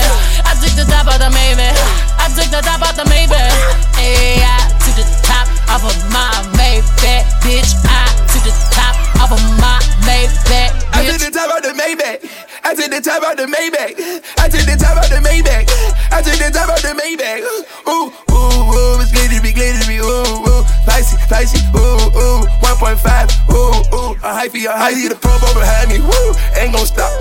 I 0.48 0.56
took 0.56 0.72
the 0.80 0.88
top 0.88 1.12
off 1.12 1.20
the 1.20 1.28
Maybach. 1.28 1.76
I 2.16 2.32
took 2.32 2.48
the 2.48 2.62
top 2.64 2.82
off 2.88 2.96
the 2.96 3.04
Maybach. 3.12 3.52
Hey, 4.00 4.40
I 4.40 4.64
took 4.80 4.96
the 4.96 5.04
top 5.28 5.48
off 5.68 5.84
of 5.84 5.96
my 6.08 6.32
Maybach, 6.56 7.28
bitch. 7.44 7.76
I 7.84 8.08
took 8.32 8.48
the 8.48 8.56
top 8.72 8.96
off 9.20 9.36
of 9.36 9.44
my 9.60 9.76
Maybach. 10.08 10.85
I 11.06 11.12
took 11.12 11.22
the 11.22 11.30
top 11.38 11.54
off 11.54 11.62
the 11.62 11.70
Maybach. 11.70 12.18
I 12.64 12.74
took 12.74 12.90
the 12.90 13.00
top 13.00 13.22
off 13.22 13.38
the 13.38 13.46
Maybach. 13.46 13.94
I 14.42 14.50
took 14.50 14.66
the 14.66 14.74
top 14.74 14.98
off 14.98 15.08
the 15.08 15.22
Maybach. 15.22 15.70
I 16.10 16.22
took 16.26 16.34
the 16.42 16.50
top 16.50 16.70
off 16.70 16.82
the 16.82 16.98
Maybach. 16.98 17.46
Ooh, 17.86 18.10
ooh, 18.34 18.74
ooh, 18.74 19.02
it's 19.06 19.14
glittery, 19.14 19.54
glittery, 19.54 20.02
ooh, 20.02 20.50
ooh. 20.50 20.66
Spicy, 20.82 21.18
spicy, 21.30 21.62
ooh, 21.78 22.10
ooh. 22.10 22.42
1.5, 22.58 22.98
ooh, 23.54 23.86
ooh. 23.94 24.18
A 24.26 24.34
hyphy, 24.34 24.66
a 24.66 24.74
hyphy. 24.74 25.10
The 25.10 25.16
propo 25.22 25.54
behind 25.54 25.94
me, 25.94 26.02
woo. 26.02 26.34
Ain't 26.58 26.74
gon' 26.74 26.88
stop. 26.90 27.14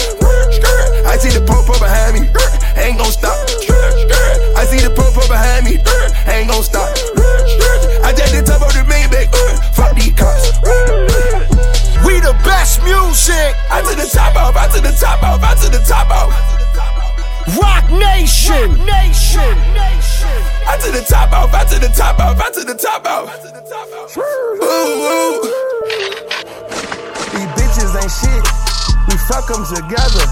Them 29.54 29.64
together. 29.66 30.23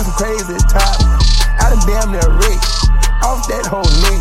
Got 0.00 0.08
some 0.08 0.16
crazy 0.16 0.56
top. 0.72 0.96
I 1.60 1.76
done 1.76 1.84
damn 1.84 2.08
near 2.08 2.24
rich. 2.40 2.64
Off 3.20 3.44
that 3.52 3.68
whole 3.68 3.84
neck. 4.00 4.16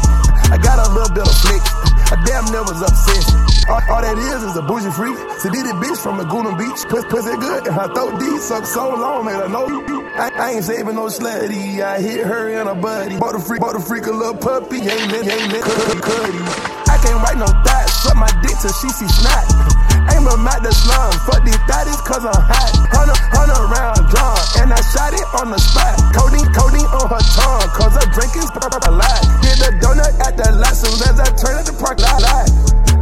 I 0.51 0.59
got 0.59 0.75
a 0.75 0.91
little 0.91 1.07
bit 1.15 1.23
of 1.23 1.31
flick. 1.39 1.63
I 2.11 2.19
damn 2.27 2.43
near 2.51 2.67
was 2.67 2.83
obsessed. 2.83 3.31
All, 3.71 3.79
all 3.87 4.03
that 4.03 4.19
is 4.19 4.43
is 4.43 4.59
a 4.59 4.63
bougie 4.67 4.91
freak. 4.91 5.15
It 5.15 5.55
bitch 5.79 5.95
from 6.03 6.19
Laguna 6.19 6.51
Beach. 6.59 6.83
Puss, 6.91 7.07
pussy 7.07 7.31
good 7.39 7.63
and 7.63 7.71
her 7.71 7.87
throat 7.95 8.19
deep. 8.19 8.43
Suck 8.43 8.67
so 8.67 8.91
long, 8.91 9.23
man. 9.23 9.39
I 9.39 9.47
know. 9.47 9.71
I, 10.19 10.27
I 10.35 10.59
ain't 10.59 10.67
saving 10.67 10.99
no 10.99 11.07
slutty. 11.07 11.79
I 11.79 12.03
hit 12.03 12.27
her 12.27 12.51
and 12.59 12.67
her 12.67 12.75
buddy. 12.75 13.15
Bought 13.15 13.39
a 13.39 13.39
freak, 13.39 13.63
bought 13.63 13.79
a 13.79 13.79
freak 13.79 14.03
a 14.07 14.11
little 14.11 14.35
puppy. 14.35 14.83
Ain't 14.83 15.07
let, 15.15 15.31
ain't 15.31 15.47
let, 15.47 15.63
cuddy, 15.63 15.95
cuddy. 16.03 16.43
I 16.91 16.99
can't 16.99 17.23
write 17.23 17.39
no 17.39 17.47
thoughts. 17.63 18.03
Suck 18.03 18.19
my 18.19 18.27
dick 18.43 18.59
till 18.59 18.75
she 18.83 18.91
see 18.91 19.07
snot. 19.07 19.47
Aim 20.11 20.27
them 20.27 20.43
at 20.43 20.59
the 20.59 20.75
slum. 20.75 21.15
Fuck 21.23 21.47
these 21.47 21.55
thotties 21.71 22.03
cause 22.03 22.27
I'm 22.27 22.35
hot. 22.35 22.67
Hundred, 22.91 23.15
hundred 23.31 23.63
round 23.71 23.79
drum. 23.79 23.98
And 24.57 24.73
I 24.73 24.81
shot 24.89 25.13
it 25.13 25.27
on 25.37 25.53
the 25.53 25.59
spot. 25.61 25.99
Codeine, 26.17 26.49
codeine 26.55 26.89
on 26.89 27.05
her 27.13 27.23
tongue. 27.37 27.69
Cause 27.77 27.93
her 27.93 28.07
drinking's 28.09 28.49
a 28.49 28.91
lot. 28.91 29.21
Hit 29.45 29.61
the 29.61 29.69
donut 29.77 30.13
at 30.25 30.33
the 30.33 30.49
lot. 30.57 30.73
Soon 30.73 30.97
as 31.05 31.19
I 31.21 31.29
turn 31.37 31.61
at 31.61 31.65
the 31.69 31.75
park 31.77 32.01
lot. 32.01 32.25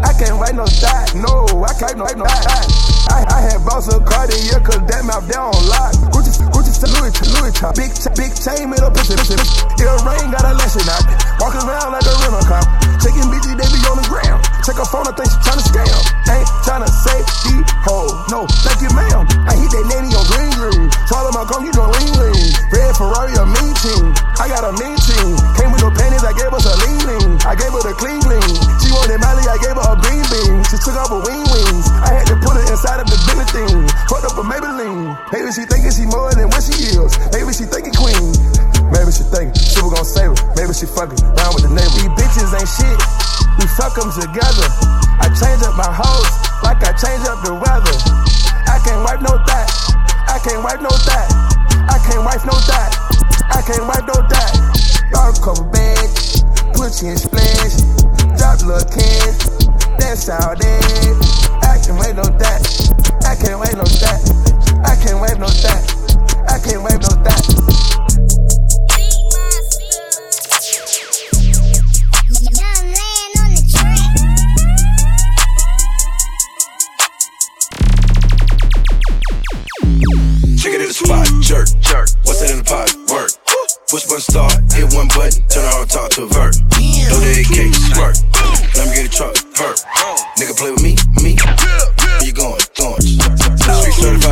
I 0.03 0.13
can't 0.13 0.37
write 0.37 0.53
no 0.53 0.67
thought. 0.67 1.15
No, 1.15 1.47
I 1.63 1.73
can't 1.73 1.97
write 1.97 2.17
no 2.17 2.25
thought. 2.25 2.67
I, 3.09 3.23
I 3.31 3.39
had 3.41 3.63
bought 3.63 3.83
some 3.83 4.03
Cartier 4.03 4.59
cause 4.59 4.83
that 4.85 5.05
mouth 5.07 5.25
down 5.31 5.55
lock. 5.71 5.95
Gucci, 6.13 6.35
Gucci, 6.51 6.73
Louis, 6.85 7.09
Louis 7.33 7.53
top. 7.57 7.73
Big, 7.73 7.89
big 8.13 8.37
chain 8.37 8.69
made 8.69 8.85
up 8.85 8.93
pussy, 8.93 9.17
pussy. 9.17 9.33
Earring 9.81 10.29
got 10.29 10.45
a 10.45 10.53
lesson 10.53 10.85
out. 10.85 11.01
Walking 11.41 11.65
around 11.65 11.97
like 11.97 12.05
a 12.05 12.13
rental 12.21 12.45
cop. 12.45 12.61
Taking 13.01 13.25
bitches, 13.33 13.57
they 13.57 13.65
be 13.73 13.81
on 13.89 13.97
the 13.97 14.05
ground. 14.05 14.45
Check 14.61 14.77
her 14.77 14.85
phone, 14.85 15.09
I 15.09 15.13
think 15.17 15.31
she 15.33 15.39
tryna 15.41 15.65
scam. 15.65 15.97
Ain't 16.29 16.49
tryna 16.61 16.89
say 16.91 17.17
the 17.49 17.65
hoe. 17.87 18.13
No, 18.29 18.45
thank 18.61 18.85
you, 18.85 18.91
ma'am. 18.93 19.25
I 19.49 19.57
hit 19.57 19.73
that 19.73 19.85
lady 19.89 20.13
on 20.13 20.25
green 20.29 20.53
green. 20.53 20.85
Swallow 21.09 21.33
my 21.33 21.47
gum, 21.49 21.65
you 21.65 21.73
know 21.73 21.89
lean 21.97 22.13
lean. 22.19 22.45
Red 22.69 22.93
Ferrari, 22.93 23.33
a 23.39 23.45
mean 23.47 23.73
team. 23.79 24.13
I 24.37 24.51
got 24.51 24.67
a 24.67 24.75
mean 24.75 24.99
team. 25.01 25.33
Came 25.55 25.71
with 25.71 25.81
no 25.81 25.89
panties, 25.89 26.21
I 26.21 26.35
gave 26.35 26.51
her 26.51 26.59
some 26.59 26.77
lean 26.83 27.01
lean. 27.07 27.29
I 27.47 27.55
gave 27.55 27.71
her 27.71 27.79
the 27.79 27.95
clean 27.95 28.19
clean. 28.19 28.53
She 28.83 28.91
wanted 28.91 29.23
Molly, 29.23 29.47
I 29.47 29.57
gave 29.63 29.79
her 29.79 29.87
a 29.87 29.95
green 30.03 30.25
bean. 30.27 30.61
She 30.67 30.77
took 30.83 30.99
off 30.99 31.15
her 31.15 31.21
wing 31.23 31.47
wings. 31.47 31.87
I 32.03 32.11
had 32.11 32.27
to 32.27 32.35
put 32.43 32.59
her 32.59 32.65
inside 32.67 32.99
of 32.99 33.07
the 33.07 33.17
Billy 33.23 33.47
thing. 33.55 33.87
Fucked 34.11 34.27
up 34.27 34.35
a 34.35 34.43
Maybelline. 34.43 35.15
Maybe 35.31 35.47
she 35.55 35.63
thinking 35.63 35.95
she 35.95 36.03
more 36.11 36.35
than 36.35 36.51
what 36.51 36.66
she 36.67 36.91
heels. 36.91 37.15
Maybe 37.31 37.55
she 37.55 37.63
thinking 37.63 37.95
queen. 37.95 38.35
Maybe 38.91 39.11
she 39.15 39.23
thinking 39.31 39.55
was 39.87 39.93
gonna 39.95 40.03
save 40.03 40.35
her. 40.35 40.39
Maybe 40.59 40.73
she 40.75 40.83
fucking 40.83 41.19
down 41.39 41.55
with 41.55 41.63
the 41.63 41.71
neighbor. 41.71 41.95
These 41.95 42.13
bitches 42.19 42.51
ain't 42.51 42.67
shit. 42.67 42.99
We 43.55 43.65
fuck 43.79 43.95
them 43.95 44.11
together. 44.11 44.67
I 45.23 45.31
change 45.31 45.63
up 45.63 45.79
my 45.79 45.87
hoes 45.87 46.29
like 46.63 46.83
I 46.83 46.91
change 46.99 47.23
up 47.27 47.39
the 47.47 47.55
weather. 47.55 47.95
I 48.67 48.77
can't 48.83 49.01
wipe 49.07 49.23
no 49.23 49.39
that. 49.39 49.67
I 50.27 50.37
can't 50.43 50.61
wipe 50.63 50.81
no 50.83 50.91
that. 50.91 51.27
I 51.87 51.97
can't 52.03 52.23
wipe 52.23 52.43
no 52.43 52.55
that. 52.67 52.91
I 53.49 53.61
can't 53.63 53.87
wipe 53.87 54.05
no 54.05 54.17
that. 54.27 54.51
Y'all 55.11 55.31
cover 55.39 55.63
bag, 55.71 56.09
put 56.75 57.01
you 57.01 57.15
in 57.15 57.17
splash, 57.17 57.79
drop 58.35 58.59
little 58.67 58.83
kids, 58.91 59.67
that's 59.97 60.27
all 60.29 60.53
that. 60.53 61.47
I 61.63 61.79
can't 61.79 61.97
wait 61.99 62.15
no 62.15 62.23
that. 62.23 62.59
I 63.23 63.35
can't 63.35 63.59
wait 63.59 63.73
no 63.73 63.83
that. 63.83 64.19
I 64.83 64.95
can't 65.01 65.21
wait 65.21 65.39
no 65.39 65.47
that. 65.47 65.96
I 66.49 66.59
can't 66.59 66.81
wait 66.81 66.93
no 66.93 67.23
that. 67.23 67.43
Check 80.57 80.73
it 80.73 80.81
in 80.81 80.87
the 80.87 80.93
spot, 80.93 81.27
jerk, 81.41 81.67
jerk. 81.81 82.09
What's 82.23 82.41
in 82.49 82.57
the 82.57 82.63
pot? 82.63 82.95
Work. 83.11 83.31
Push 83.89 84.05
button 84.05 84.19
start, 84.19 84.53
hit 84.73 84.93
one 84.93 85.07
button, 85.09 85.43
turn 85.47 85.65
on 85.65 85.87
talk 85.87 86.11
to 86.11 86.27
vert. 86.27 86.55
The 86.75 87.43
AK, 87.43 87.73
squirt. 87.73 88.23
Let 88.75 88.89
me 88.89 88.95
get 88.95 89.05
a 89.05 89.09
truck, 89.09 89.35
hurt. 89.55 89.79
Nigga 90.37 90.57
play 90.57 90.71
with 90.71 90.83
me, 90.83 90.95
me. 91.23 91.86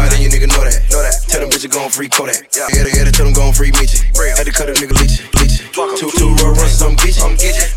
Street 0.06 0.14
certified, 0.14 0.14
and 0.14 0.22
you 0.22 0.30
nigga 0.30 0.50
know 0.50 0.64
that. 0.64 0.78
Know 0.92 1.02
that. 1.02 1.16
Tell 1.28 1.42
them 1.42 1.50
bitches 1.50 1.72
gon' 1.72 1.90
free 1.90 2.10
Kodak. 2.10 2.48
Yeah, 2.56 2.68
yeah, 2.74 3.04
yeah, 3.04 3.12
tell 3.12 3.26
them 3.26 3.34
gon' 3.34 3.54
free 3.54 3.72
Meechy. 3.72 4.02
Had 4.38 4.46
to 4.46 4.52
cut 4.52 4.70
a 4.70 4.74
nigga 4.74 4.94
leech, 4.94 5.24
leech. 5.42 5.64
Two, 5.76 6.12
two 6.16 6.32
roll 6.40 6.56
runs, 6.56 6.82
I'm 6.82 6.96
get 6.96 7.16
you. 7.16 7.28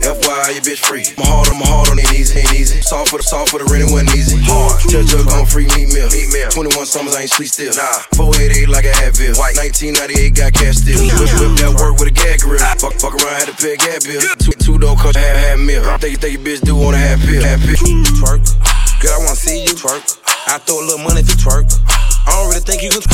FYI, 0.02 0.54
your 0.54 0.64
bitch 0.64 0.82
free. 0.82 1.06
My 1.18 1.26
heart 1.26 1.50
on 1.50 1.58
my 1.58 1.66
heart 1.66 1.90
on 1.90 1.98
it 1.98 2.10
easy, 2.14 2.40
ain't 2.40 2.54
easy. 2.54 2.80
Soft 2.80 3.10
for 3.10 3.18
the 3.18 3.26
soft 3.26 3.50
for 3.50 3.58
the 3.58 3.66
rent, 3.66 3.86
it 3.86 3.90
wasn't 3.90 4.14
easy. 4.14 4.38
Hard. 4.42 4.78
Tell 4.90 5.02
Jug 5.02 5.26
gon' 5.26 5.46
free 5.46 5.66
meat 5.74 5.90
meal. 5.90 6.08
21 6.08 6.86
summers, 6.86 7.14
I 7.14 7.26
ain't 7.26 7.30
sleep 7.30 7.48
still. 7.48 7.74
Nah. 7.74 8.06
488 8.14 8.68
like 8.68 8.86
a 8.86 8.94
Advil. 9.02 9.38
White. 9.38 9.58
1998 9.58 10.34
got 10.34 10.52
cash 10.54 10.82
still. 10.82 10.98
Whip, 10.98 11.30
whip 11.38 11.52
that 11.62 11.72
work 11.74 11.98
with 11.98 12.10
a 12.10 12.14
gag 12.14 12.40
grill. 12.42 12.62
Fuck, 12.78 12.94
fuck 12.98 13.14
around, 13.18 13.38
had 13.42 13.50
to 13.50 13.56
pay 13.58 13.74
a 13.74 13.78
gas 13.78 14.06
bill. 14.06 14.22
Two, 14.38 14.54
two 14.58 14.78
door 14.78 14.94
cost 14.94 15.18
half, 15.18 15.34
half 15.34 15.58
meal. 15.58 15.82
Think 15.98 16.14
you 16.14 16.20
think 16.22 16.32
your 16.38 16.44
bitch 16.46 16.62
do 16.62 16.74
want 16.74 16.94
a 16.94 17.02
half 17.02 17.18
pill. 17.22 17.42
Half 17.42 17.62
pill. 17.66 17.78
Twerk. 18.18 18.42
Girl, 19.02 19.14
I 19.14 19.18
wanna 19.18 19.38
see 19.38 19.62
you 19.62 19.74
twerk. 19.78 20.27
I 20.48 20.56
throw 20.56 20.80
a 20.80 20.84
little 20.88 21.04
money 21.04 21.20
you 21.20 21.36
twerk. 21.36 21.68
I 22.24 22.32
don't 22.32 22.48
really 22.48 22.64
think 22.64 22.80
you 22.80 22.88
can 22.88 23.04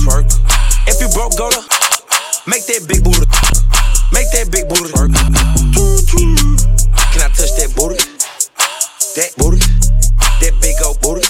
twerk. 0.00 0.24
If 0.88 0.96
you 0.96 1.12
broke, 1.12 1.36
go 1.36 1.52
to 1.52 1.60
make 2.48 2.64
that 2.72 2.88
big 2.88 3.04
booty. 3.04 3.28
Make 4.08 4.32
that 4.32 4.48
big 4.48 4.64
booty 4.64 4.88
twerk. 4.96 5.12
Can 7.12 7.20
I 7.20 7.28
touch 7.36 7.52
that 7.60 7.76
booty? 7.76 8.00
That 9.20 9.36
booty? 9.36 9.60
That 10.40 10.56
big 10.64 10.80
old 10.80 10.96
booty? 11.04 11.28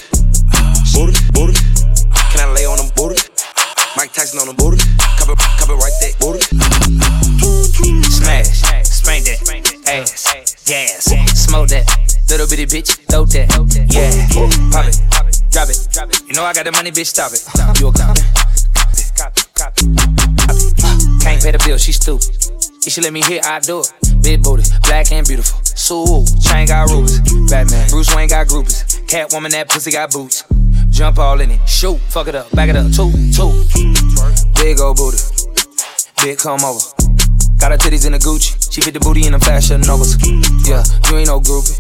Booty, 0.95 1.19
booty. 1.35 1.59
Can 2.31 2.47
I 2.47 2.55
lay 2.55 2.65
on 2.65 2.79
them 2.79 2.95
booty? 2.95 3.19
Mike 3.99 4.15
Tyson 4.15 4.39
on 4.39 4.47
them 4.47 4.55
booty. 4.55 4.79
Cup 5.19 5.35
it 5.35 5.79
right 5.83 5.97
that 5.99 6.15
booty. 6.23 6.47
Smash, 8.07 8.63
spank 8.87 9.25
that, 9.27 9.64
ass, 10.03 10.65
gas, 10.67 11.05
smoke 11.35 11.69
that, 11.69 11.87
little 12.31 12.49
bitty 12.49 12.67
bitch, 12.67 12.99
throw 13.07 13.25
that, 13.27 13.47
yeah, 13.95 14.11
pop 14.73 14.87
it, 14.89 15.89
drop 15.93 16.11
it, 16.11 16.23
you 16.27 16.35
know 16.35 16.43
I 16.43 16.53
got 16.53 16.65
the 16.65 16.73
money, 16.73 16.91
bitch, 16.91 17.07
stop 17.07 17.33
it, 17.33 17.43
you 17.81 17.89
a 17.89 17.93
cop 17.93 18.17
Can't 21.23 21.43
pay 21.43 21.53
the 21.53 21.63
bill, 21.65 21.79
she 21.79 21.93
stupid. 21.93 22.27
If 22.87 22.93
she 22.93 23.01
let 23.01 23.13
me 23.13 23.23
hit, 23.23 23.47
I 23.47 23.61
do 23.61 23.81
it. 23.81 23.93
Big 24.23 24.43
booty, 24.43 24.65
black 24.83 25.11
and 25.13 25.27
beautiful. 25.27 25.59
Sue, 25.65 26.27
chain 26.43 26.67
got 26.67 26.91
rubies. 26.91 27.21
Batman, 27.49 27.89
Bruce 27.89 28.15
Wayne 28.15 28.29
got 28.29 28.47
groupies. 28.49 29.01
Catwoman, 29.07 29.51
that 29.53 29.69
pussy 29.69 29.93
got 29.93 30.13
boots. 30.13 30.45
Jump 30.91 31.19
all 31.19 31.41
in 31.41 31.53
it, 31.53 31.69
shoot, 31.69 31.99
fuck 32.11 32.29
it 32.29 32.35
up, 32.35 32.51
back 32.53 32.69
it 32.69 32.77
up, 32.77 32.91
two, 32.93 33.11
two. 33.33 33.51
Big 34.57 34.81
old 34.81 34.97
booty, 34.97 35.19
big 36.23 36.39
come 36.39 36.65
over. 36.65 37.04
Got 37.59 37.73
her 37.73 37.79
titties 37.79 38.07
in 38.07 38.13
the 38.13 38.19
Gucci. 38.19 38.73
She 38.73 38.81
fit 38.81 38.95
the 38.95 39.01
booty 39.01 39.27
in 39.27 39.33
the 39.33 39.41
fashion 39.41 39.81
novas. 39.83 40.17
Yeah, 40.69 40.85
you 41.11 41.19
ain't 41.19 41.29
no 41.29 41.41
groupie. 41.41 41.77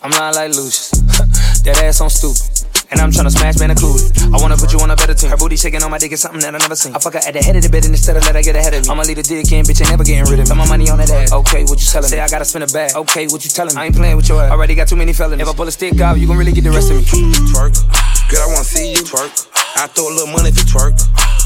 I'm 0.02 0.10
not 0.10 0.34
like 0.34 0.54
Lucius. 0.54 0.90
that 1.64 1.82
ass 1.84 2.00
on 2.00 2.10
stupid. 2.10 2.60
And 2.90 2.98
I'm 2.98 3.10
tryna 3.10 3.30
smash 3.30 3.58
man 3.58 3.70
included. 3.70 4.10
I 4.34 4.42
wanna 4.42 4.56
put 4.56 4.72
you 4.72 4.80
on 4.80 4.90
a 4.90 4.96
better 4.96 5.14
team. 5.14 5.30
Her 5.30 5.36
booty 5.36 5.56
shaking 5.56 5.82
on 5.82 5.90
my 5.90 5.98
dick 5.98 6.10
is 6.10 6.20
something 6.20 6.40
that 6.42 6.54
I 6.54 6.58
never 6.58 6.74
seen. 6.74 6.94
I 6.94 6.98
fuck 6.98 7.14
her 7.14 7.22
at 7.22 7.34
the 7.34 7.42
head 7.42 7.54
of 7.54 7.62
the 7.62 7.70
bed 7.70 7.86
and 7.86 7.94
instead 7.94 8.16
of 8.16 8.26
let 8.26 8.34
her 8.34 8.42
get 8.42 8.56
ahead 8.56 8.74
of 8.74 8.82
me. 8.82 8.90
I'ma 8.90 9.06
leave 9.06 9.16
the 9.16 9.22
dick 9.22 9.46
in, 9.52 9.62
bitch, 9.62 9.78
ain't 9.78 9.94
never 9.94 10.02
getting 10.02 10.26
rid 10.26 10.42
of 10.42 10.50
me. 10.50 10.50
Put 10.50 10.58
my 10.58 10.66
money 10.66 10.90
on 10.90 10.98
that 10.98 11.10
ass. 11.10 11.30
Okay, 11.30 11.62
what 11.70 11.78
you 11.78 11.86
telling 11.86 12.10
me? 12.10 12.18
Say 12.18 12.20
I 12.20 12.28
gotta 12.28 12.44
spin 12.44 12.62
a 12.62 12.66
bag. 12.66 12.96
Okay, 12.98 13.30
what 13.30 13.46
you 13.46 13.50
telling 13.50 13.74
me? 13.74 13.80
I 13.80 13.86
ain't 13.86 13.94
playing 13.94 14.18
with 14.18 14.28
your 14.28 14.42
ass. 14.42 14.50
Already 14.50 14.74
got 14.74 14.88
too 14.88 14.98
many 14.98 15.12
felonies. 15.12 15.46
If 15.46 15.48
I 15.48 15.54
pull 15.54 15.68
a 15.68 15.72
stick 15.72 16.00
out, 16.00 16.18
you 16.18 16.26
gon' 16.26 16.36
really 16.36 16.52
get 16.52 16.64
the 16.64 16.74
rest 16.74 16.90
of 16.90 16.98
me. 16.98 17.06
Twerk. 17.54 17.78
Girl, 18.26 18.42
I 18.42 18.46
wanna 18.50 18.66
see 18.66 18.90
you 18.90 19.06
twerk. 19.06 19.30
I 19.78 19.86
throw 19.86 20.10
a 20.10 20.14
little 20.14 20.34
money 20.34 20.50
if 20.50 20.58
you 20.58 20.66
twerk. 20.66 20.98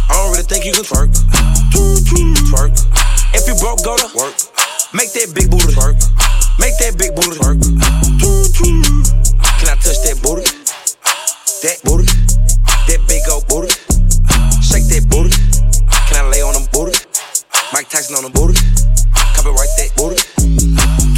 I 0.08 0.16
don't 0.16 0.32
really 0.32 0.48
think 0.48 0.64
you 0.64 0.72
can 0.72 0.84
twerk. 0.84 1.12
Twerk. 2.48 3.03
If 3.34 3.48
you 3.48 3.54
broke, 3.58 3.82
go 3.82 3.96
to 3.96 4.08
work. 4.16 4.34
Make 4.94 5.12
that 5.18 5.34
big 5.34 5.50
booty 5.50 5.74
twerk. 5.74 5.98
Make 6.58 6.78
that 6.78 6.94
big 6.96 7.14
booty 7.18 7.34
twerk. 7.34 7.58
Can 9.58 9.68
I 9.68 9.74
touch 9.82 9.98
that 10.06 10.22
booty? 10.22 10.46
That 11.66 11.82
booty. 11.82 12.06
That 12.86 13.00
big 13.10 13.22
old 13.28 13.46
booty. 13.50 13.74
Shake 14.62 14.86
that 14.94 15.04
booty. 15.10 15.34
Can 16.08 16.24
I 16.24 16.28
lay 16.30 16.42
on 16.42 16.54
them 16.54 16.66
booty? 16.72 16.94
Mike 17.72 17.88
Tyson 17.88 18.14
on 18.16 18.22
them 18.22 18.32
booty. 18.32 18.54
Copy 19.34 19.50
right 19.50 19.72
that 19.82 19.90
booty. 19.98 20.22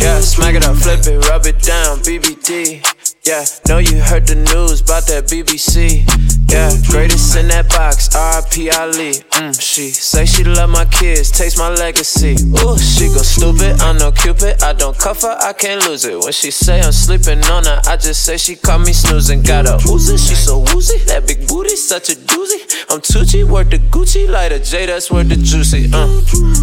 Yeah, 0.03 0.21
smack 0.21 0.55
it 0.55 0.65
up, 0.65 0.77
flip 0.77 1.07
it, 1.07 1.19
rub 1.29 1.45
it 1.47 1.61
down, 1.61 1.99
BBD. 2.01 2.81
Yeah, 3.27 3.45
know 3.69 3.79
you 3.79 4.01
heard 4.01 4.27
the 4.27 4.37
news 4.37 4.81
about 4.81 5.07
that 5.09 5.27
BBC. 5.27 6.07
Yeah, 6.49 6.71
greatest 6.89 7.37
in 7.37 7.49
that 7.49 7.69
box, 7.69 8.09
RIP 8.15 8.73
Ali. 8.75 9.13
Mm, 9.35 9.53
she 9.61 9.91
say 9.91 10.25
she 10.25 10.45
love 10.45 10.71
my 10.71 10.85
kids, 10.87 11.31
taste 11.31 11.59
my 11.59 11.69
legacy. 11.71 12.33
Ooh, 12.63 12.79
she 12.79 13.09
go 13.09 13.23
stupid, 13.23 13.81
I'm 13.81 13.99
no 13.99 14.13
Cupid. 14.13 14.63
I 14.63 14.73
don't 14.73 14.97
cuff 14.97 15.23
her, 15.23 15.37
I 15.41 15.53
can't 15.53 15.85
lose 15.87 16.05
it. 16.05 16.19
When 16.19 16.33
she 16.33 16.51
say 16.51 16.81
I'm 16.81 16.93
sleeping 16.93 17.43
on 17.45 17.65
her, 17.65 17.81
I 17.87 17.97
just 17.97 18.25
say 18.25 18.37
she 18.37 18.57
caught 18.57 18.81
me 18.81 18.93
snoozing. 18.93 19.43
Got 19.43 19.67
a 19.67 19.77
Uzi, 19.89 20.17
she 20.17 20.35
so 20.35 20.61
woozy. 20.73 20.99
That 21.07 21.27
big 21.27 21.47
booty, 21.49 21.77
such 21.77 22.11
a 22.11 22.15
doozy. 22.15 22.63
I'm 22.91 23.01
Tucci, 23.01 23.45
worth 23.45 23.71
the 23.71 23.79
Gucci, 23.79 24.29
like 24.29 24.53
a 24.53 24.59
J, 24.61 24.87
that's 24.87 25.11
worth 25.11 25.29
the 25.29 25.37
juicy. 25.37 25.91
Uh, 25.93 26.07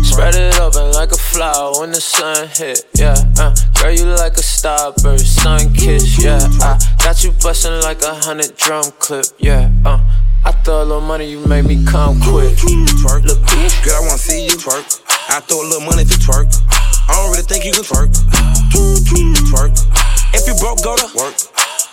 spread 0.03 0.35
it 0.35 0.59
open 0.59 0.91
like 0.93 1.11
a 1.11 1.17
flower 1.17 1.79
when 1.79 1.91
the 1.91 2.01
sun 2.01 2.47
hit. 2.47 2.85
Yeah, 2.95 3.15
uh, 3.37 3.53
girl, 3.81 3.91
you 3.91 4.05
like 4.05 4.33
a 4.33 4.45
starburst, 4.45 5.25
sun 5.41 5.73
kiss. 5.73 6.23
Yeah, 6.23 6.39
I 6.61 6.79
got 7.03 7.23
you 7.23 7.31
bustin' 7.43 7.81
like 7.81 8.01
a 8.03 8.15
hundred 8.15 8.55
drum 8.55 8.85
clip. 8.99 9.25
Yeah, 9.37 9.69
uh. 9.85 9.99
I 10.45 10.51
throw 10.51 10.83
a 10.83 10.83
little 10.83 11.01
money, 11.01 11.29
you 11.29 11.39
make 11.47 11.65
me 11.65 11.83
come 11.85 12.19
quick. 12.19 12.55
Twerk. 12.99 13.23
Look, 13.23 13.39
Girl, 13.83 13.95
I 13.95 14.01
wanna 14.03 14.17
see 14.17 14.43
you 14.43 14.51
twerk. 14.59 14.83
I 15.29 15.39
throw 15.39 15.61
a 15.61 15.67
little 15.67 15.87
money 15.87 16.03
to 16.03 16.17
twerk. 16.19 16.51
I 17.07 17.15
don't 17.15 17.31
really 17.31 17.43
think 17.43 17.63
you 17.63 17.71
can 17.71 17.83
twerk. 17.83 18.11
Twerk. 19.47 19.71
If 20.35 20.47
you 20.47 20.55
broke, 20.59 20.83
go 20.83 20.95
to 20.97 21.07
work. 21.15 21.35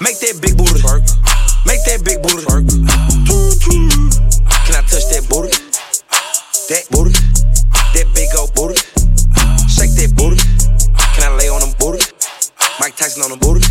Make 0.01 0.19
that 0.21 0.43
big 0.43 0.57
booty 0.59 0.83
twerk. 0.83 1.07
Make 1.67 1.85
that 1.87 2.03
big 2.03 2.23
booty 2.23 2.43
twerk. 2.43 2.67
Can 4.67 4.75
I 4.75 4.83
touch 4.83 5.07
that 5.15 5.27
booty? 5.31 5.55
That 6.71 6.91
booty. 6.91 7.15
That 7.95 8.07
big 8.15 8.35
old 8.35 8.55
booty. 8.55 8.83
Shake 9.71 9.95
that 9.95 10.11
booty. 10.19 10.43
Can 11.15 11.23
I 11.23 11.37
lay 11.39 11.49
on 11.49 11.61
them 11.61 11.75
booty? 11.79 12.03
Mike 12.81 12.97
Tyson 12.97 13.23
on 13.23 13.31
them 13.31 13.39
booty. 13.39 13.63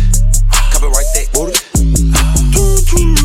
Copyright 0.72 1.04
that 1.12 1.28
booty. 1.36 3.19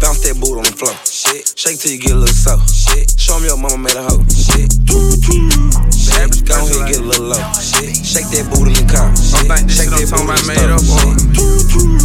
Bounce 0.00 0.20
that 0.28 0.36
booty 0.36 0.60
on 0.60 0.64
the 0.68 0.76
floor. 0.76 0.92
Shit. 1.08 1.56
Shake 1.56 1.80
till 1.80 1.92
you 1.92 1.98
get 1.98 2.12
a 2.12 2.20
little 2.20 2.34
soft. 2.34 2.68
Shit. 2.68 3.08
Show 3.18 3.40
me 3.40 3.48
your 3.48 3.56
mama 3.56 3.78
made 3.78 3.96
a 3.96 4.04
hoe. 4.04 4.20
Shit. 4.28 4.68
Shit. 4.68 6.28
Go 6.44 6.54
ahead 6.54 6.76
and 6.76 6.88
get 6.88 7.00
a 7.00 7.06
little 7.06 7.32
low. 7.32 7.40
Shit. 7.56 7.96
Shake 8.04 8.28
that 8.36 8.44
boot 8.52 8.68
in 8.68 8.76
the 8.76 8.84
car. 8.92 9.08
Shit. 9.16 9.48
Shake 9.72 9.90
that 9.96 10.08
booty 10.12 10.36
in 10.36 10.36
the 10.36 10.46
made 10.46 10.68
up 10.68 10.84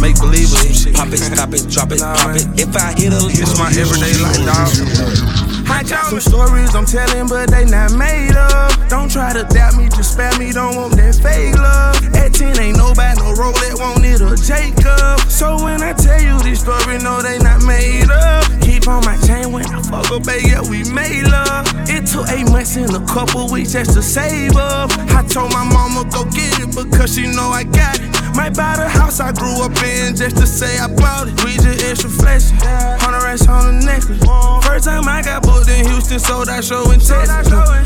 Make 0.00 0.16
believe 0.16 0.48
it. 0.64 0.94
Pop 0.96 1.12
it, 1.12 1.20
stop 1.20 1.52
it, 1.52 1.68
drop 1.68 1.92
it, 1.92 2.00
pop 2.00 2.36
it. 2.36 2.48
If 2.58 2.76
I 2.76 2.92
hit 2.96 3.12
a 3.12 3.20
It's 3.28 3.58
my 3.58 3.68
everyday 3.68 4.16
life, 4.20 4.40
dog. 4.48 5.51
I 5.72 5.82
got 5.84 6.04
some 6.04 6.20
stories 6.20 6.74
I'm 6.74 6.84
telling, 6.84 7.28
but 7.28 7.50
they 7.50 7.64
not 7.64 7.92
made 7.96 8.36
up. 8.36 8.88
Don't 8.88 9.10
try 9.10 9.32
to 9.32 9.42
doubt 9.44 9.74
me, 9.74 9.88
just 9.88 10.12
spare 10.12 10.36
me, 10.38 10.52
don't 10.52 10.76
want 10.76 10.96
that 10.96 11.16
fake 11.16 11.56
love. 11.56 11.96
At 12.14 12.34
10, 12.34 12.60
ain't 12.60 12.76
nobody, 12.76 13.18
no 13.18 13.32
Rolex, 13.32 13.80
want 13.80 14.04
it 14.04 14.20
or 14.20 14.36
Jacob. 14.36 15.18
So 15.30 15.56
when 15.64 15.82
I 15.82 15.94
tell 15.94 16.20
you 16.20 16.38
this 16.44 16.60
story, 16.60 16.98
no, 16.98 17.22
they 17.22 17.38
not 17.38 17.64
made 17.64 18.10
up. 18.10 18.44
Keep 18.60 18.86
on 18.86 19.02
my 19.04 19.16
chain 19.24 19.50
when 19.50 19.64
I 19.64 19.80
fuck 19.80 20.10
up, 20.12 20.24
baby, 20.24 20.50
yeah, 20.50 20.60
we 20.60 20.84
made 20.92 21.24
love. 21.32 21.64
It 21.88 22.04
took 22.06 22.28
eight 22.28 22.52
months 22.52 22.76
and 22.76 22.92
a 22.94 23.04
couple 23.06 23.50
weeks 23.50 23.72
just 23.72 23.94
to 23.94 24.02
save 24.02 24.56
up. 24.56 24.92
I 25.16 25.24
told 25.24 25.52
my 25.52 25.64
mama 25.64 26.04
go 26.12 26.24
get 26.30 26.52
it 26.60 26.76
because 26.76 27.14
she 27.16 27.26
know 27.32 27.48
I 27.48 27.64
got 27.64 27.98
it. 27.98 28.21
Might 28.34 28.56
buy 28.56 28.76
the 28.76 28.88
house 28.88 29.20
I 29.20 29.32
grew 29.32 29.62
up 29.62 29.76
in 29.82 30.16
just 30.16 30.36
to 30.36 30.46
say 30.46 30.78
I 30.78 30.88
bought 30.88 31.28
it. 31.28 31.36
We 31.44 31.54
just 31.56 31.84
extra 31.84 32.10
flexing. 32.10 32.56
Hundred 32.62 33.22
racks 33.22 33.46
on 33.46 33.66
the 33.66 33.86
necklace. 33.86 34.22
First 34.64 34.84
time 34.84 35.08
I 35.08 35.22
got 35.22 35.42
booked 35.42 35.68
in 35.68 35.86
Houston, 35.86 36.18
sold 36.18 36.48
out 36.48 36.64
show 36.64 36.90
in 36.90 37.00
Texas. 37.00 37.28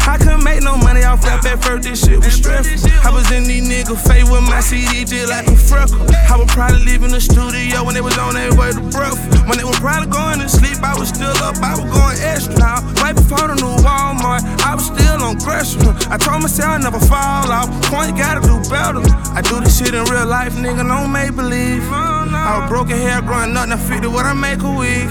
I 0.06 0.16
couldn't 0.18 0.44
make 0.44 0.62
no 0.62 0.76
money 0.76 1.02
off 1.02 1.24
rap 1.24 1.44
at 1.44 1.62
first, 1.62 1.82
this 1.88 2.04
shit 2.04 2.18
was 2.18 2.34
stressful. 2.34 2.90
I 3.02 3.10
was 3.10 3.30
in 3.32 3.44
these 3.44 3.66
niggas' 3.66 3.98
face 4.06 4.28
with 4.30 4.42
my 4.42 4.60
CD 4.60 5.04
just 5.04 5.28
like 5.28 5.48
a 5.48 5.56
freckle. 5.56 6.06
I 6.30 6.36
would 6.38 6.48
probably 6.48 6.84
leave 6.84 7.02
in 7.02 7.10
the 7.10 7.20
studio 7.20 7.82
when 7.82 7.94
they 7.94 8.00
was 8.00 8.16
on 8.18 8.34
their 8.34 8.54
way 8.54 8.70
to 8.70 8.82
breakfast. 8.94 9.26
When 9.50 9.58
they 9.58 9.64
were 9.64 9.80
probably 9.82 10.10
going 10.10 10.38
to 10.38 10.48
sleep, 10.48 10.78
I 10.82 10.94
was 10.98 11.08
still 11.08 11.34
up, 11.42 11.56
I 11.58 11.74
was 11.74 11.90
going 11.90 12.18
extra. 12.22 12.54
Now, 12.58 12.82
right 13.02 13.14
before 13.14 13.48
the 13.48 13.56
new 13.58 13.74
Walmart, 13.82 14.46
I 14.62 14.74
was 14.74 14.86
still 14.86 15.22
on 15.22 15.38
Gresham. 15.42 15.90
I 16.10 16.18
told 16.18 16.42
myself 16.42 16.70
I 16.70 16.78
never 16.78 17.00
fall 17.00 17.50
off. 17.50 17.66
Point, 17.90 18.14
gotta 18.14 18.42
do 18.46 18.62
better. 18.70 19.02
I 19.34 19.42
do 19.42 19.58
this 19.60 19.78
shit 19.78 19.94
in 19.94 20.04
real 20.06 20.26
life, 20.26 20.35
nigga, 20.44 20.86
no 20.86 21.08
make 21.08 21.34
believe. 21.34 21.82
I 21.90 22.60
was 22.60 22.68
broken 22.68 22.96
hair 22.96 23.22
growing 23.22 23.56
up, 23.56 23.68
now 23.68 23.76
50 23.76 24.08
what 24.08 24.26
I 24.26 24.34
make 24.34 24.60
a 24.60 24.70
week. 24.70 25.08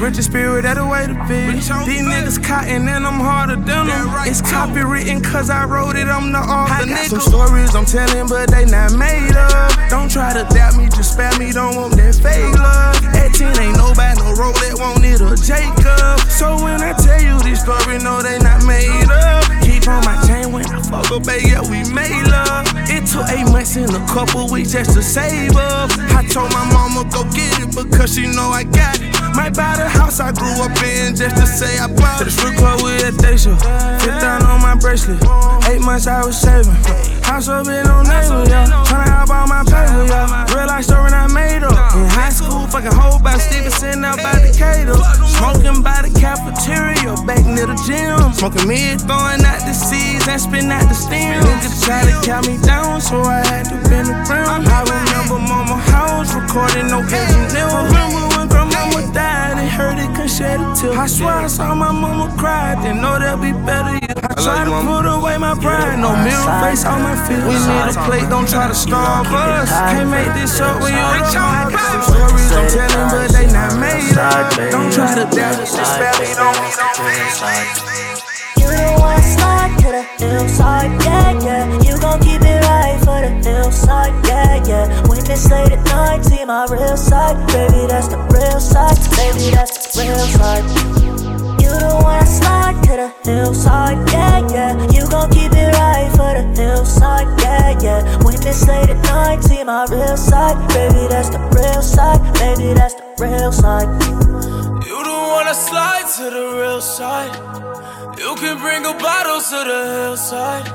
Rich 0.00 0.16
in 0.16 0.22
spirit, 0.22 0.62
that 0.62 0.74
the 0.74 0.86
way 0.86 1.06
to 1.06 1.14
be. 1.28 1.52
These 1.52 2.06
niggas 2.08 2.42
cotton 2.42 2.88
and 2.88 3.06
I'm 3.06 3.20
harder 3.20 3.56
than 3.56 3.86
them. 3.86 4.08
It's 4.24 4.40
copywritten 4.40 5.22
cause 5.22 5.50
I 5.50 5.66
wrote 5.66 5.96
it, 5.96 6.08
I'm 6.08 6.32
the 6.32 6.38
author. 6.38 6.72
I 6.72 6.88
got 6.88 7.06
some 7.06 7.20
stories 7.20 7.74
I'm 7.74 7.84
telling, 7.84 8.28
but 8.28 8.50
they 8.50 8.64
not 8.64 8.96
made 8.96 9.36
up. 9.36 9.76
Don't 9.90 10.10
try 10.10 10.32
to 10.32 10.48
doubt 10.54 10.76
me, 10.76 10.88
just 10.88 11.12
spare 11.12 11.36
me, 11.38 11.52
don't 11.52 11.76
want 11.76 11.92
that 12.00 12.16
fake 12.16 12.56
love. 12.56 12.96
At 13.12 13.36
10 13.36 13.60
ain't 13.60 13.76
nobody, 13.76 14.16
no 14.24 14.32
Rolex, 14.32 14.80
won't 14.80 15.02
need 15.04 15.20
a 15.20 15.36
Jacob. 15.36 16.16
So 16.32 16.56
when 16.64 16.80
I 16.80 16.96
tell 16.96 17.20
you 17.20 17.36
this 17.44 17.60
story, 17.60 17.98
no, 18.00 18.22
they 18.22 18.38
not 18.38 18.64
made 18.64 18.88
up. 19.12 19.44
Keep 19.60 19.86
on 19.86 20.00
my 20.08 20.16
chain 20.24 20.50
when 20.50 20.64
I 20.64 20.80
fuck 20.80 21.12
up, 21.12 21.28
baby, 21.28 21.52
yeah, 21.52 21.60
we 21.60 21.84
made 21.92 22.24
love. 22.24 22.64
It 22.88 23.04
took 23.04 23.19
couple 24.10 24.50
weeks 24.50 24.72
just 24.72 24.92
to 24.94 25.02
save 25.02 25.56
up. 25.56 25.90
I 26.18 26.26
told 26.26 26.52
my 26.52 26.64
mama 26.72 27.08
go 27.10 27.22
get 27.30 27.60
it 27.60 27.74
because 27.74 28.14
she 28.14 28.26
know 28.26 28.50
I 28.50 28.64
got 28.64 29.00
it. 29.00 29.08
Might 29.36 29.54
buy 29.54 29.76
the 29.76 29.88
house 29.88 30.18
I 30.18 30.32
grew 30.32 30.50
up 30.62 30.76
in 30.82 31.14
just 31.14 31.36
to 31.36 31.46
say 31.46 31.78
I 31.78 31.86
bought 31.86 32.20
it. 32.20 32.24
To 32.24 32.24
the 32.24 32.30
strip 32.30 32.56
club 32.56 32.82
with 32.82 33.24
a 33.24 33.38
show. 33.38 33.54
Fifth 33.54 34.20
down 34.20 34.42
on 34.42 34.60
my 34.60 34.74
bracelet. 34.74 35.22
Eight 35.68 35.80
months 35.80 36.08
I 36.08 36.26
was 36.26 36.40
saving. 36.40 37.19
House 37.30 37.46
up 37.46 37.62
in 37.70 37.86
no 37.86 38.02
neighbor, 38.02 38.42
yeah. 38.50 38.66
Tryna 38.90 39.22
hop 39.22 39.30
on 39.30 39.46
my 39.46 39.62
paper, 39.62 40.02
yeah. 40.10 40.50
Real 40.50 40.66
life 40.66 40.82
story 40.82 41.14
I 41.14 41.30
made 41.30 41.62
up. 41.62 41.78
In 41.94 42.10
high 42.10 42.34
school, 42.34 42.66
fucking 42.66 42.90
hoe 42.90 43.22
by 43.22 43.38
Stevenson 43.38 44.02
out 44.02 44.18
by 44.18 44.34
Decatur. 44.42 44.98
Smoking 45.38 45.78
by 45.78 46.02
the 46.02 46.10
cafeteria, 46.18 47.14
back 47.30 47.46
near 47.46 47.70
the 47.70 47.78
gym. 47.86 48.18
Smoking 48.34 48.66
mid, 48.66 48.98
throwing 49.06 49.46
out 49.46 49.62
the 49.62 49.70
seeds 49.70 50.26
and 50.26 50.42
spin 50.42 50.74
out 50.74 50.82
the 50.90 50.98
steam. 50.98 51.38
Niggas 51.38 51.86
try 51.86 52.02
to 52.02 52.18
count 52.26 52.50
me 52.50 52.58
down, 52.66 52.98
so 53.00 53.22
I 53.22 53.46
had 53.46 53.70
to 53.70 53.78
bend 53.86 54.10
the 54.10 54.18
brim. 54.26 54.66
I 54.66 54.82
remember 54.90 55.38
mama 55.38 55.78
house 55.86 56.34
recording 56.34 56.90
no 56.90 56.98
engineer. 56.98 57.70
Remember 57.70 58.26
when 58.34 58.50
grandmama 58.50 59.06
died 59.14 59.54
and 59.54 59.70
heard 59.70 60.02
it 60.02 60.10
couldn't 60.18 60.34
shed 60.34 60.58
a 60.58 60.66
tear. 60.74 60.98
I 60.98 61.06
swear 61.06 61.46
I 61.46 61.46
saw 61.46 61.78
my 61.78 61.94
mama 61.94 62.34
cry, 62.34 62.74
didn't 62.82 62.98
know 62.98 63.22
there'll 63.22 63.38
be 63.38 63.54
better 63.54 64.02
years. 64.02 64.19
I 64.40 64.42
try 64.42 64.64
to 64.64 64.72
put 64.88 65.04
away 65.04 65.36
my 65.36 65.52
pride, 65.52 66.00
no 66.00 66.16
mirror 66.16 66.48
face 66.64 66.88
on 66.88 67.04
my 67.04 67.12
feet. 67.28 67.44
We 67.44 67.60
need 67.60 67.92
a 67.92 67.94
plate, 68.08 68.24
don't 68.32 68.48
try 68.48 68.68
to 68.68 68.74
starve 68.74 69.28
us. 69.28 69.68
Can't 69.68 70.08
make 70.08 70.32
this 70.32 70.58
up 70.64 70.80
when 70.80 70.96
you 70.96 71.04
ain't 71.12 71.28
trying. 71.28 71.68
Some 71.68 72.00
stories 72.08 72.48
I'm 72.48 72.64
telling, 72.72 73.08
but 73.12 73.28
they 73.36 73.52
not 73.52 73.76
made 73.76 74.16
up. 74.16 74.48
Don't 74.72 74.88
try 74.88 75.12
to 75.12 75.28
doubt 75.28 75.60
it, 75.60 75.68
just 75.68 75.92
family 75.92 76.32
don't 76.40 76.56
You 78.56 78.64
don't 78.64 78.96
wanna 78.96 79.20
slide 79.20 79.76
to 79.84 79.88
the 79.92 80.04
hillside, 80.16 80.88
yeah, 81.04 81.36
yeah. 81.44 81.84
You 81.84 82.00
gon' 82.00 82.20
keep 82.24 82.40
it 82.40 82.64
right 82.64 82.96
for 83.04 83.20
the 83.20 83.36
hillside, 83.44 84.16
yeah, 84.24 84.56
yeah. 84.64 84.88
When 85.04 85.20
it's 85.20 85.50
late 85.50 85.72
at 85.72 85.84
night, 85.84 86.24
see 86.24 86.46
my 86.46 86.64
real 86.64 86.96
side, 86.96 87.36
baby, 87.52 87.84
that's 87.92 88.08
the 88.08 88.16
real 88.32 88.56
side, 88.58 88.96
baby, 89.20 89.52
that's 89.52 89.92
the 89.92 90.00
real 90.00 90.16
side. 90.16 91.19
Don't 92.10 92.18
wanna 92.18 92.26
slide 92.26 92.82
to 92.86 92.92
the 93.02 93.08
hillside, 93.22 94.10
yeah, 94.10 94.48
yeah. 94.50 94.90
You 94.90 95.08
gon' 95.08 95.30
keep 95.30 95.52
it 95.52 95.72
right 95.78 96.10
for 96.10 96.32
the 96.34 96.42
hillside, 96.60 97.28
yeah, 97.40 97.78
yeah. 97.80 98.24
When 98.24 98.34
it's 98.34 98.66
late 98.66 98.90
at 98.90 99.00
night, 99.04 99.44
see 99.44 99.62
my 99.62 99.86
real 99.88 100.16
side, 100.16 100.58
baby, 100.74 101.06
that's 101.08 101.30
the 101.30 101.38
real 101.54 101.82
side, 101.82 102.20
baby, 102.34 102.74
that's 102.74 102.94
the 102.94 103.04
real 103.22 103.52
side. 103.52 103.88
You 104.88 104.98
don't 105.04 105.28
wanna 105.34 105.54
slide 105.54 106.06
to 106.16 106.24
the 106.36 106.46
real 106.58 106.80
side. 106.80 107.34
You 108.18 108.34
can 108.42 108.58
bring 108.58 108.84
a 108.86 108.94
bottle 108.94 109.40
to 109.40 109.58
the 109.70 109.80
hillside. 109.94 110.66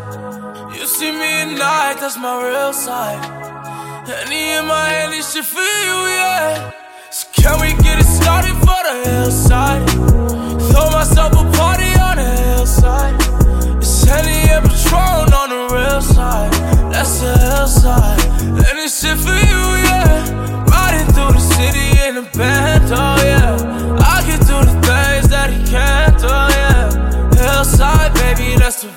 You 0.73 0.87
see 0.87 1.11
me 1.11 1.31
at 1.43 1.51
night, 1.51 1.97
that's 1.99 2.17
my 2.17 2.35
real 2.47 2.71
side. 2.71 3.19
Henny 4.07 4.53
in 4.55 4.65
my 4.67 4.87
hand, 4.87 5.11
this 5.11 5.33
shit 5.33 5.43
for 5.43 5.59
you, 5.59 5.97
yeah. 6.15 6.71
So 7.09 7.27
can 7.33 7.59
we 7.59 7.73
get 7.83 7.99
it 7.99 8.05
started 8.05 8.55
for 8.63 8.81
the 8.87 8.95
hillside? 9.09 9.64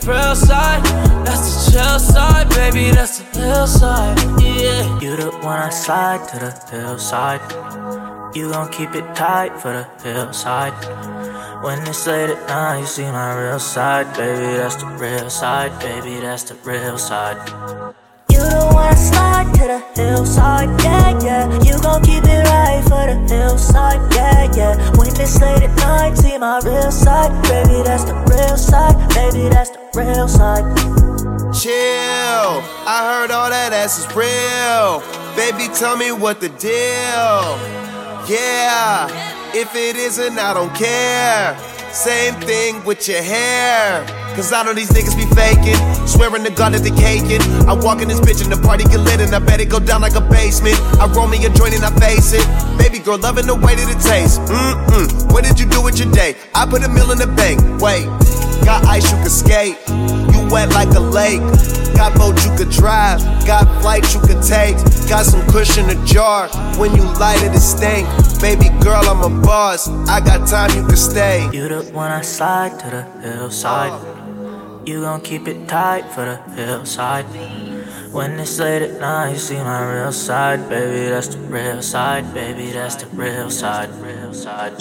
The 0.08 0.14
real 0.14 0.34
side. 0.34 0.84
That's 1.24 1.66
the 1.66 1.72
chill 1.72 1.98
side, 1.98 2.48
baby, 2.50 2.90
that's 2.90 3.18
the 3.18 3.40
hillside, 3.40 4.18
yeah. 4.40 5.00
You 5.00 5.16
don't 5.16 5.42
wanna 5.44 5.70
slide 5.70 6.26
to 6.28 6.38
the 6.38 6.52
hillside. 6.70 7.42
You 8.34 8.50
gon' 8.50 8.70
keep 8.70 8.94
it 8.94 9.14
tight 9.14 9.60
for 9.60 9.86
the 10.02 10.12
hillside. 10.12 10.72
When 11.62 11.86
it's 11.86 12.06
late 12.06 12.30
at 12.30 12.48
night, 12.48 12.80
you 12.80 12.86
see 12.86 13.02
my 13.02 13.34
real 13.34 13.58
side, 13.58 14.06
baby. 14.16 14.56
That's 14.56 14.76
the 14.76 14.86
real 14.86 15.28
side, 15.28 15.78
baby. 15.80 16.20
That's 16.20 16.44
the 16.44 16.54
real 16.64 16.98
side. 16.98 17.40
Wanna 18.72 18.96
slide 18.96 19.54
to 19.54 19.64
the 19.66 19.80
hillside, 19.94 20.68
yeah, 20.82 21.18
yeah. 21.22 21.62
You 21.62 21.80
gon' 21.80 22.02
keep 22.02 22.24
it 22.24 22.44
right 22.48 22.82
for 22.84 23.04
the 23.06 23.16
hillside, 23.34 24.00
yeah, 24.14 24.50
yeah. 24.56 24.96
When 24.96 25.08
it's 25.08 25.40
late 25.40 25.62
at 25.62 25.76
night, 25.76 26.16
see 26.16 26.38
my 26.38 26.60
real 26.64 26.90
side, 26.90 27.32
baby. 27.44 27.82
That's 27.82 28.04
the 28.04 28.14
real 28.30 28.56
side, 28.56 28.96
baby. 29.14 29.48
That's 29.48 29.70
the 29.70 29.80
real 29.94 30.28
side. 30.28 30.64
Chill, 31.54 32.62
I 32.86 32.98
heard 33.10 33.30
all 33.30 33.50
that 33.50 33.72
ass 33.72 33.98
is 33.98 34.06
real. 34.14 35.02
Baby, 35.34 35.72
tell 35.74 35.96
me 35.96 36.12
what 36.12 36.40
the 36.40 36.48
deal. 36.50 37.58
Yeah, 38.28 39.08
if 39.54 39.74
it 39.74 39.96
isn't, 39.96 40.38
I 40.38 40.52
don't 40.54 40.74
care. 40.74 41.77
Same 41.92 42.34
thing 42.40 42.84
with 42.84 43.08
your 43.08 43.22
hair. 43.22 44.04
Cause 44.36 44.52
I 44.52 44.62
know 44.62 44.72
these 44.72 44.90
niggas 44.90 45.16
be 45.16 45.26
faking. 45.34 45.74
Swearing 46.06 46.44
to 46.44 46.50
God 46.50 46.74
that 46.74 46.82
they 46.82 46.94
caking. 46.94 47.42
I 47.66 47.72
walk 47.72 48.02
in 48.02 48.08
this 48.08 48.20
bitch 48.20 48.42
and 48.42 48.52
the 48.52 48.60
party 48.66 48.84
get 48.84 49.00
lit 49.00 49.20
and 49.20 49.34
I 49.34 49.40
bet 49.40 49.60
it 49.60 49.68
go 49.68 49.80
down 49.80 50.00
like 50.00 50.14
a 50.14 50.20
basement. 50.20 50.76
I 51.00 51.06
roll 51.06 51.26
me 51.26 51.44
a 51.44 51.50
joint 51.50 51.74
and 51.74 51.84
I 51.84 51.90
face 51.98 52.32
it. 52.32 52.46
Baby 52.78 52.98
girl, 53.00 53.18
loving 53.18 53.46
the 53.46 53.54
way 53.54 53.74
that 53.74 53.88
it 53.88 54.00
tastes. 54.00 54.38
Mm-mm. 54.38 55.32
What 55.32 55.44
did 55.44 55.58
you 55.58 55.66
do 55.66 55.82
with 55.82 55.98
your 55.98 56.10
day? 56.12 56.36
I 56.54 56.66
put 56.66 56.84
a 56.84 56.88
meal 56.88 57.10
in 57.10 57.18
the 57.18 57.26
bank. 57.26 57.60
Wait, 57.82 58.06
got 58.64 58.84
ice 58.86 59.10
you 59.10 59.18
can 59.18 59.30
skate. 59.30 60.17
Wet 60.50 60.70
like 60.70 60.94
a 60.94 61.00
lake. 61.00 61.40
Got 61.94 62.16
boat 62.16 62.44
you 62.44 62.56
could 62.56 62.70
drive. 62.70 63.20
Got 63.46 63.64
flight 63.82 64.14
you 64.14 64.20
could 64.20 64.42
take. 64.42 64.76
Got 65.08 65.26
some 65.26 65.46
cushion 65.48 65.90
a 65.90 66.04
jar. 66.06 66.48
When 66.76 66.94
you 66.94 67.02
light 67.18 67.42
it, 67.42 67.54
it 67.54 67.60
stink. 67.60 68.06
Baby 68.40 68.68
girl, 68.82 69.02
I'm 69.04 69.22
a 69.22 69.42
boss. 69.42 69.88
I 70.08 70.20
got 70.20 70.48
time 70.48 70.70
you 70.76 70.86
can 70.86 70.96
stay. 70.96 71.48
You 71.52 71.68
don't 71.68 71.92
wanna 71.92 72.22
slide 72.22 72.78
to 72.80 72.90
the 72.90 73.02
hillside. 73.20 74.17
You 74.88 75.02
gon' 75.02 75.20
keep 75.20 75.46
it 75.46 75.68
tight 75.68 76.06
for 76.14 76.24
the 76.24 76.38
hillside. 76.64 77.26
When 78.10 78.40
it's 78.40 78.58
late 78.58 78.80
at 78.80 78.98
night, 78.98 79.32
you 79.32 79.38
see 79.38 79.56
my 79.56 79.84
real 79.84 80.12
side, 80.12 80.66
baby. 80.70 81.10
That's 81.10 81.28
the 81.28 81.36
real 81.40 81.82
side, 81.82 82.32
baby. 82.32 82.70
That's 82.70 82.94
the 82.94 83.06
real 83.08 83.50
side, 83.50 83.90
real 84.00 84.32
side. 84.32 84.72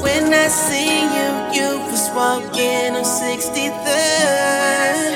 When 0.00 0.32
I 0.32 0.48
see 0.48 1.02
you, 1.16 1.30
you 1.52 1.78
was 1.92 2.08
walking 2.16 2.96
on 2.96 3.04
63rd. 3.04 5.12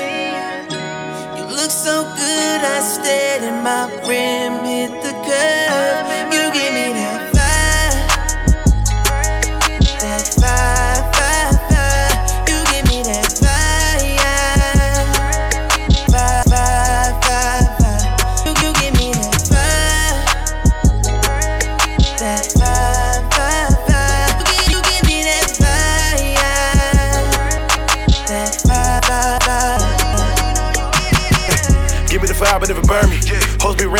You 1.35 1.45
look 1.49 1.71
so 1.71 2.03
good, 2.03 2.61
I 2.61 2.81
stared 2.81 3.41
at 3.49 3.63
my 3.63 3.89
rim, 4.07 4.63
hit 4.63 4.91
the 5.01 5.13
curve. 5.25 6.12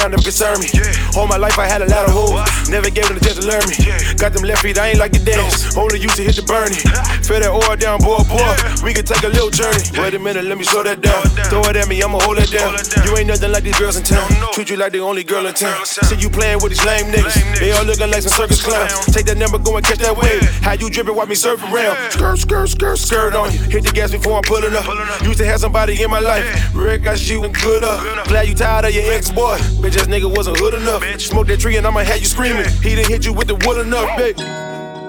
now 0.04 0.10
never 0.10 0.24
concern 0.24 0.60
me. 0.60 0.68
Yeah. 0.74 1.16
All 1.16 1.28
my 1.28 1.38
life 1.38 1.58
I 1.58 1.66
had 1.66 1.82
a 1.82 1.88
lot 1.88 2.06
of 2.08 2.12
hoes. 2.12 2.70
Never 2.70 2.90
gave 2.90 3.08
them 3.08 3.16
the 3.16 3.24
chance 3.24 3.40
to 3.40 3.48
learn 3.48 3.64
me. 3.72 3.76
Yeah. 3.80 4.14
Got 4.20 4.34
them 4.34 4.44
left 4.44 4.62
feet, 4.62 4.78
I 4.78 4.92
ain't 4.92 5.00
like 5.00 5.16
your 5.16 5.24
dance. 5.24 5.78
Only 5.78 6.00
used 6.00 6.18
to 6.18 6.24
hit 6.24 6.36
the 6.36 6.44
burning. 6.44 6.80
Feel 7.24 7.40
that 7.40 7.52
oil 7.52 7.76
down, 7.80 8.04
boy, 8.04 8.20
boy. 8.28 8.44
Yeah. 8.44 8.84
We 8.84 8.92
can 8.94 9.06
take 9.06 9.24
a 9.24 9.32
little 9.32 9.50
journey. 9.50 9.80
Wait 9.96 10.14
a 10.14 10.20
minute, 10.20 10.44
let 10.44 10.58
me 10.58 10.64
slow 10.64 10.84
that 10.84 11.00
down. 11.00 11.24
Throw 11.48 11.64
it 11.72 11.76
at 11.76 11.88
me, 11.88 12.02
I'ma 12.04 12.20
hold 12.20 12.40
it 12.40 12.52
down. 12.52 12.76
You 13.08 13.16
ain't 13.16 13.28
nothing 13.32 13.52
like 13.52 13.64
these 13.64 13.78
girls 13.80 13.96
in 13.96 14.04
town. 14.04 14.28
Treat 14.52 14.70
you 14.70 14.78
like 14.78 14.92
the 14.92 15.00
only 15.00 15.24
girl 15.24 15.46
in 15.48 15.54
town. 15.54 15.86
See 15.86 16.20
you 16.20 16.30
playing 16.30 16.60
with 16.60 16.76
these 16.76 16.84
lame 16.84 17.08
niggas. 17.08 17.60
They 17.60 17.72
all 17.72 17.86
looking 17.86 18.12
like 18.12 18.24
some 18.24 18.36
circus 18.36 18.60
clowns. 18.62 19.08
Take 19.08 19.26
that 19.32 19.38
number, 19.38 19.58
go 19.58 19.78
and 19.78 19.86
catch 19.86 20.00
that 20.00 20.16
wave. 20.18 20.44
How 20.60 20.74
you 20.74 20.90
dripping, 20.90 21.16
watch 21.16 21.30
me 21.30 21.36
surfing 21.36 21.72
around. 21.72 21.96
Skirt, 22.12 22.40
skirt, 22.40 22.70
skirt, 22.70 22.98
skirt 22.98 23.34
on 23.36 23.52
you. 23.54 23.60
Hit 23.72 23.86
the 23.86 23.92
gas 23.92 24.12
before 24.12 24.36
I'm 24.36 24.44
pulling 24.44 24.76
up. 24.76 24.84
Used 25.24 25.40
to 25.40 25.46
have 25.46 25.62
somebody 25.62 26.02
in 26.02 26.12
my 26.12 26.20
life. 26.20 26.44
Rick, 26.76 27.08
I 27.08 27.16
shoot 27.16 27.44
and 27.44 27.56
good 27.56 27.84
up. 27.84 28.28
Glad 28.28 28.48
you 28.48 28.56
tired 28.56 28.86
of 28.86 28.94
your 28.94 29.08
ex 29.14 29.32
boy 29.32 29.58
just 29.94 30.10
nigga 30.10 30.26
wasn't 30.36 30.58
hood 30.58 30.74
enough. 30.74 31.04
Bitch. 31.04 31.22
Smoke 31.22 31.48
that 31.48 31.60
tree 31.60 31.78
and 31.78 31.86
I'ma 31.86 32.00
have 32.00 32.20
you 32.20 32.26
screaming. 32.26 32.68
He 32.82 32.96
didn't 32.96 33.10
hit 33.10 33.26
you 33.26 33.34
with 33.34 33.48
the 33.48 33.56
wood 33.56 33.78
enough, 33.86 34.10
bitch 34.18 34.42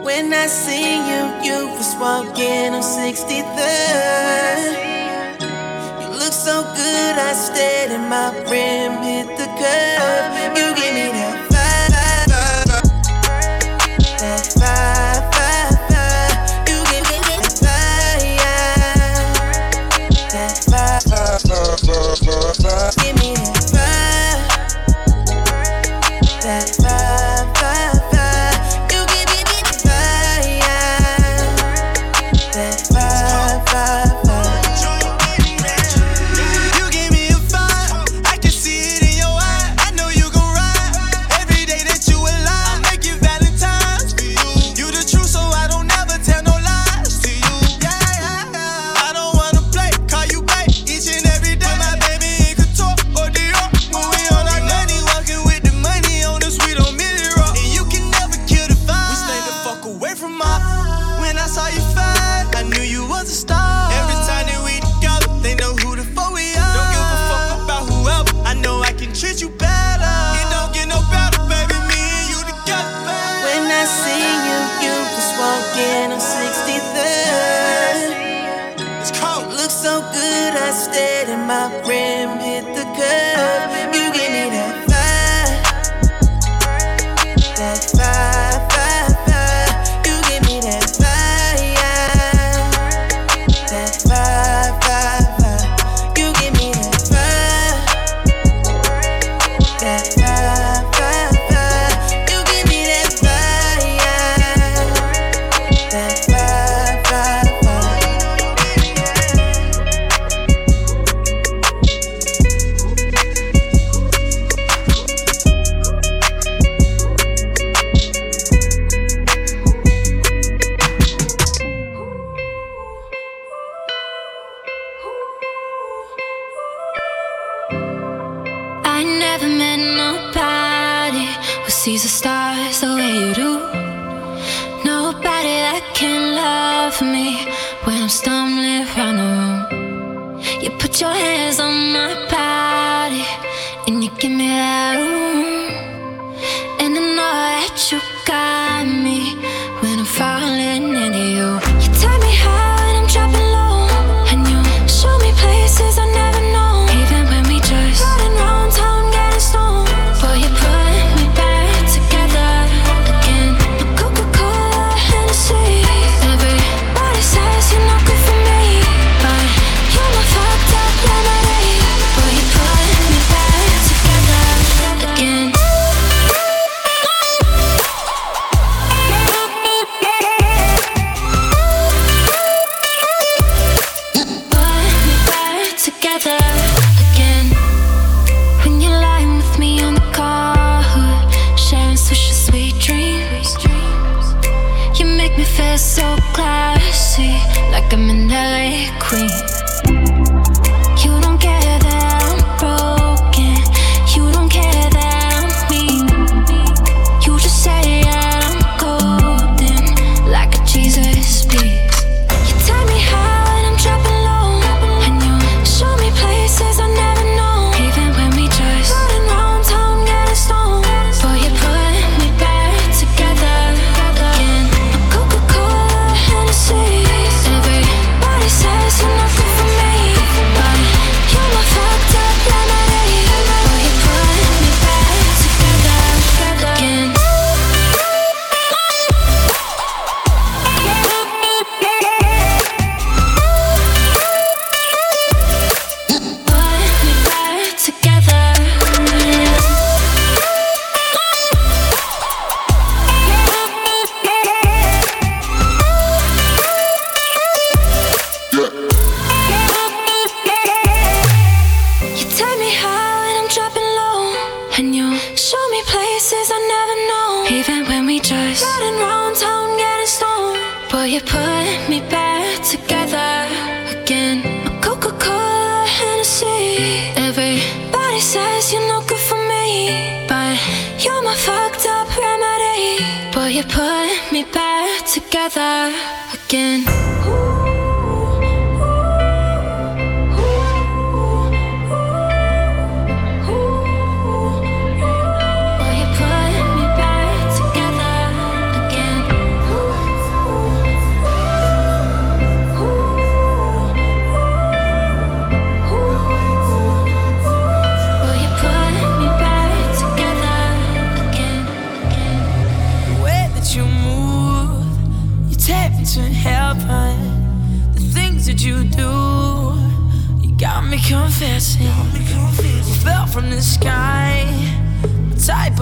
When 0.04 0.32
I 0.32 0.46
see 0.46 1.00
you, 1.08 1.22
you 1.46 1.68
was 1.72 1.96
walking 1.98 2.74
on 2.76 2.82
63rd. 2.82 4.76
You 6.02 6.08
look 6.20 6.34
so 6.34 6.62
good, 6.76 7.14
I 7.16 7.32
stared 7.32 7.92
in 7.92 8.08
my 8.10 8.28
rim, 8.50 9.02
hit 9.02 9.26
the 9.40 9.48
curb. 9.56 10.56
You 10.56 10.74
give 10.76 10.94
me 10.94 11.08
that. 11.16 11.23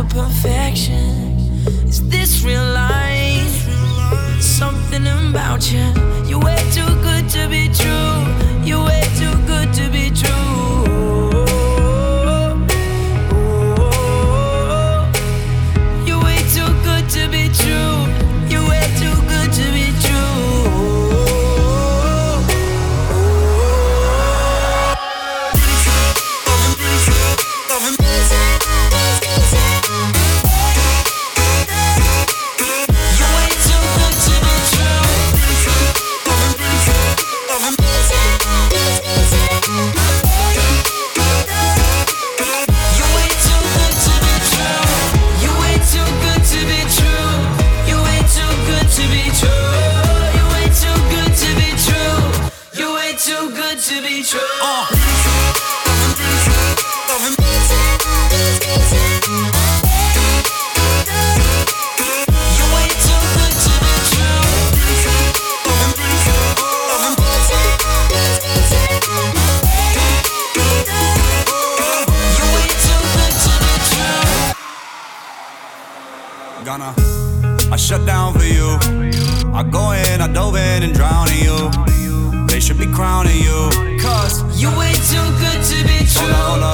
for 0.09 0.25
perfection. 0.25 1.39
Is 1.87 2.09
this 2.09 2.45
real 2.45 2.65
life? 2.73 3.69
Something 4.41 5.07
about 5.07 5.73
you. 5.73 6.02
gonna. 76.79 76.95
I 77.71 77.77
shut 77.77 78.07
down 78.07 78.33
for 78.33 78.45
you. 78.45 78.79
I 79.53 79.63
go 79.63 79.93
in, 79.93 80.21
I 80.21 80.29
dove 80.33 80.57
in 80.57 80.83
and 80.83 80.95
drown 80.95 81.29
in 81.33 81.41
you. 81.45 82.47
They 82.47 82.61
should 82.61 82.79
be 82.79 82.87
crowning 82.87 83.37
you. 83.37 83.61
Cause 84.01 84.35
you 84.61 84.69
way 84.79 84.93
too 85.13 85.27
good 85.43 85.61
to 85.71 85.79
be 85.89 85.99
true. 86.09 86.33
Hola, 86.33 86.73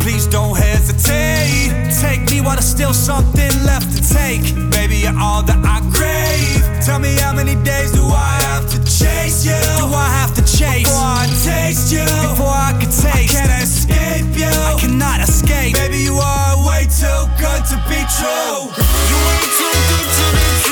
please 0.00 0.26
don't 0.26 0.56
hesitate. 0.56 1.72
Take 2.00 2.30
me 2.30 2.40
while 2.40 2.56
there's 2.56 2.68
still 2.68 2.92
something 2.92 3.52
left 3.64 3.88
to 3.96 4.00
take. 4.02 4.44
Baby, 4.70 4.96
you're 5.04 5.18
all 5.18 5.42
that 5.42 5.60
I 5.64 5.78
crave. 5.96 6.60
Tell 6.84 6.98
me 6.98 7.16
how 7.16 7.32
many 7.32 7.56
days 7.64 7.92
do 7.92 8.04
I 8.04 8.36
have 8.48 8.68
to 8.74 8.78
chase 8.84 9.44
you? 9.44 9.56
Do 9.80 9.94
I 9.94 10.08
have 10.20 10.34
to 10.36 10.42
chase? 10.42 10.88
Before 10.88 11.12
I 11.22 11.26
taste 11.44 11.92
you. 11.92 12.04
Before 12.28 12.56
I 12.68 12.72
can 12.80 12.90
taste. 12.90 13.32
I 13.32 13.36
can't 13.36 13.62
escape 13.62 14.30
you. 14.36 14.52
I 14.70 14.76
cannot 14.78 15.20
escape. 15.20 15.74
Baby, 15.74 16.00
you 16.08 16.14
are 16.16 16.55
too 16.88 17.26
good 17.38 17.64
to 17.66 17.76
be 17.88 18.00
true. 18.16 18.70
You 19.10 19.18
ain't 19.32 19.52
too 19.58 19.76
good 19.88 20.08
to 20.16 20.26
be 20.32 20.62
true. 20.62 20.65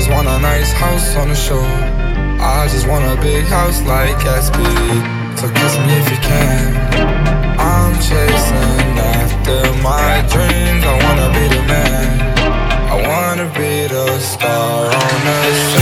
just 0.00 0.12
want 0.12 0.28
a 0.28 0.38
nice 0.38 0.72
house 0.72 1.14
on 1.16 1.28
the 1.28 1.34
shore. 1.34 1.76
I 2.40 2.66
just 2.72 2.88
want 2.88 3.04
a 3.04 3.20
big 3.20 3.44
house 3.44 3.82
like 3.82 4.16
Gatsby. 4.24 4.64
So 5.38 5.46
kiss 5.52 5.76
me 5.84 5.92
if 6.00 6.08
you 6.10 6.16
can. 6.30 6.72
I'm 7.60 7.94
chasing 7.96 8.96
after 9.20 9.60
my 9.82 10.24
dreams. 10.32 10.82
I 10.92 10.94
wanna 11.04 11.28
be 11.36 11.44
the 11.54 11.62
man. 11.68 12.08
I 12.88 12.96
wanna 13.10 13.48
be 13.52 13.88
the 13.88 14.18
star 14.20 14.86
on 14.86 15.18
the 15.26 15.40
show. 15.70 15.79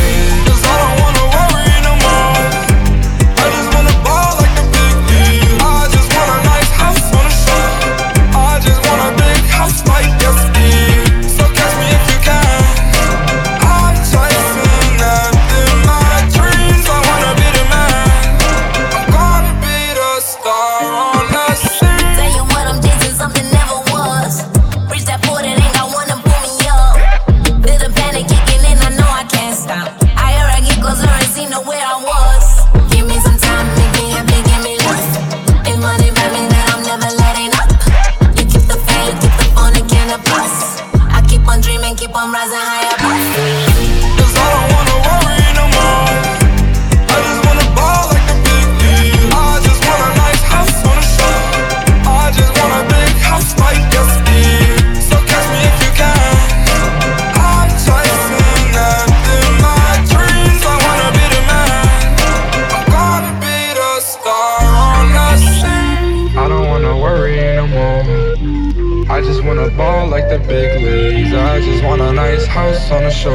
on 72.90 73.04
the 73.04 73.10
shore. 73.10 73.34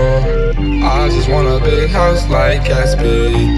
I 0.83 1.09
just 1.09 1.29
want 1.29 1.47
a 1.47 1.63
big 1.63 1.89
house 1.89 2.27
like 2.29 2.61
Gatsby. 2.61 3.52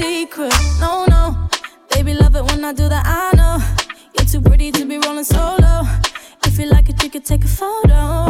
secret. 0.00 0.52
No, 0.80 1.04
no, 1.06 1.48
baby, 1.90 2.14
love 2.14 2.34
it 2.34 2.44
when 2.44 2.64
I 2.64 2.72
do 2.72 2.88
that. 2.88 3.04
I 3.06 3.36
know 3.36 3.56
you're 4.14 4.26
too 4.26 4.40
pretty 4.40 4.70
to 4.72 4.84
be 4.86 4.98
rolling 4.98 5.24
solo. 5.24 5.82
If 6.46 6.58
you 6.58 6.66
like 6.66 6.88
it, 6.88 7.02
you 7.02 7.10
could 7.10 7.24
take 7.24 7.44
a 7.44 7.48
photo. 7.48 8.26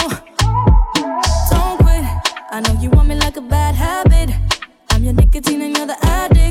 Don't 1.51 1.77
quit. 1.83 2.05
I 2.55 2.61
know 2.65 2.75
you 2.83 2.91
want 2.91 3.09
me 3.09 3.15
like 3.15 3.37
a 3.37 3.41
bad 3.41 3.75
habit. 3.75 4.31
I'm 4.91 5.05
your 5.05 5.15
nicotine 5.15 5.63
and 5.63 5.77
you're 5.77 5.87
the 5.87 5.99
addict. 6.03 6.50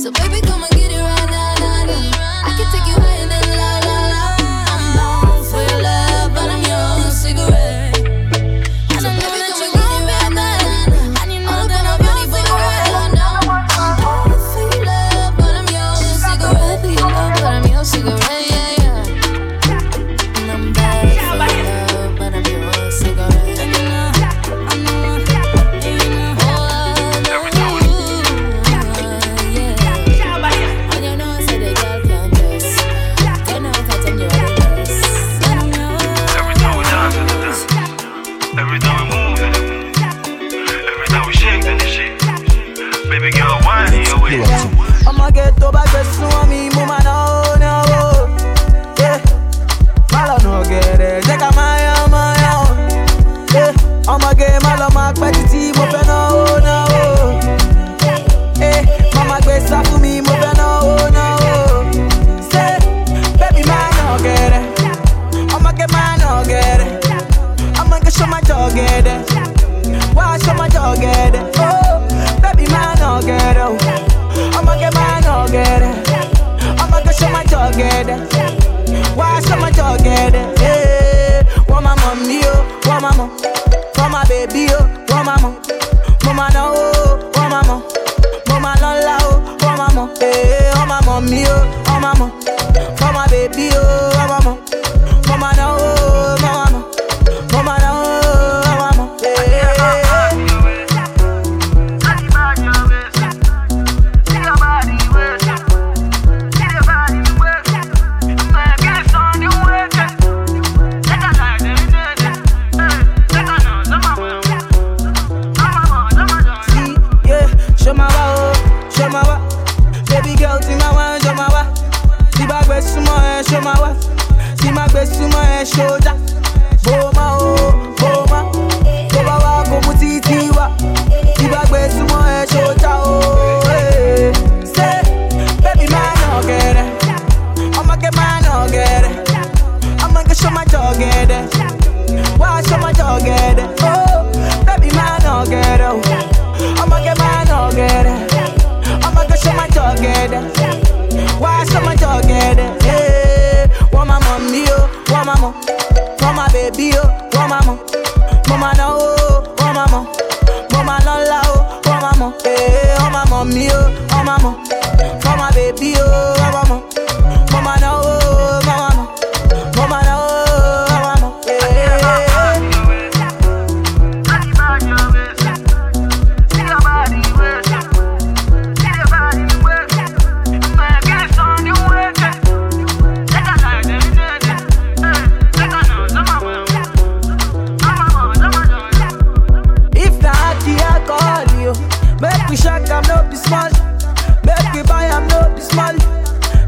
So 0.00 0.10
baby, 0.12 0.49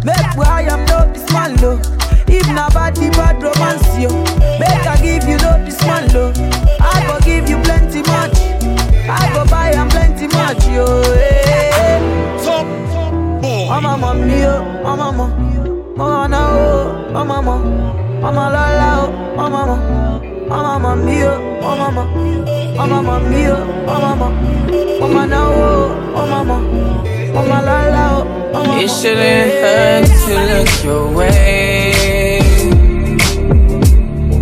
Make 0.04 0.34
we 0.36 0.44
hire 0.44 0.70
am 0.70 0.84
no 0.86 1.06
be 1.12 1.18
small 1.18 1.50
no. 1.62 1.80
If 2.26 2.46
na 2.48 2.68
body 2.70 3.10
bad 3.10 3.42
romance 3.42 3.86
yo, 3.98 4.10
make 4.58 4.86
I 4.86 4.96
give 5.02 5.28
you 5.28 5.36
no 5.38 5.62
be 5.64 5.70
small 5.70 6.04
no. 6.14 6.32
I 6.80 7.04
go 7.06 7.18
give 7.24 7.48
you 7.48 7.58
plenty 7.62 8.02
much. 8.02 8.36
I 9.08 9.30
go 9.34 9.44
buy 9.46 9.70
am 9.72 9.88
plenty 9.88 10.26
much 10.28 10.66
yo. 10.66 10.84
Eh. 11.14 11.72
Hey. 11.72 12.44
Top 12.44 12.66
boy. 13.42 13.68
Mama 13.68 13.96
mommy 13.98 14.40
yo, 14.40 14.62
mama 14.82 15.12
mo, 15.12 15.26
mama 15.96 16.28
na 16.28 16.40
oh, 16.50 17.12
mama 17.12 17.42
mo, 17.42 17.52
oh, 17.52 18.20
mama 18.22 18.50
la 18.50 18.64
la 18.80 19.04
oh, 19.04 19.36
mama 19.36 19.60
mo, 19.66 19.76
mama 20.48 20.78
mommy 20.78 21.18
yo, 21.20 21.60
mama 21.62 21.90
mo. 21.92 22.04
Mama 22.76 23.02
mami 23.02 23.46
oh, 23.46 23.64
mama 23.86 24.16
mo, 24.16 24.26
oh, 24.32 25.08
mama 25.08 25.26
na 25.26 25.40
oh, 25.46 25.94
mama 26.14 26.42
mo, 26.44 26.58
la 27.34 27.60
la 27.60 27.80
It 28.82 28.90
shouldn't 28.90 29.52
hurt 29.62 30.06
to 30.26 30.34
look 30.50 30.70
your 30.84 31.04
way. 31.14 32.40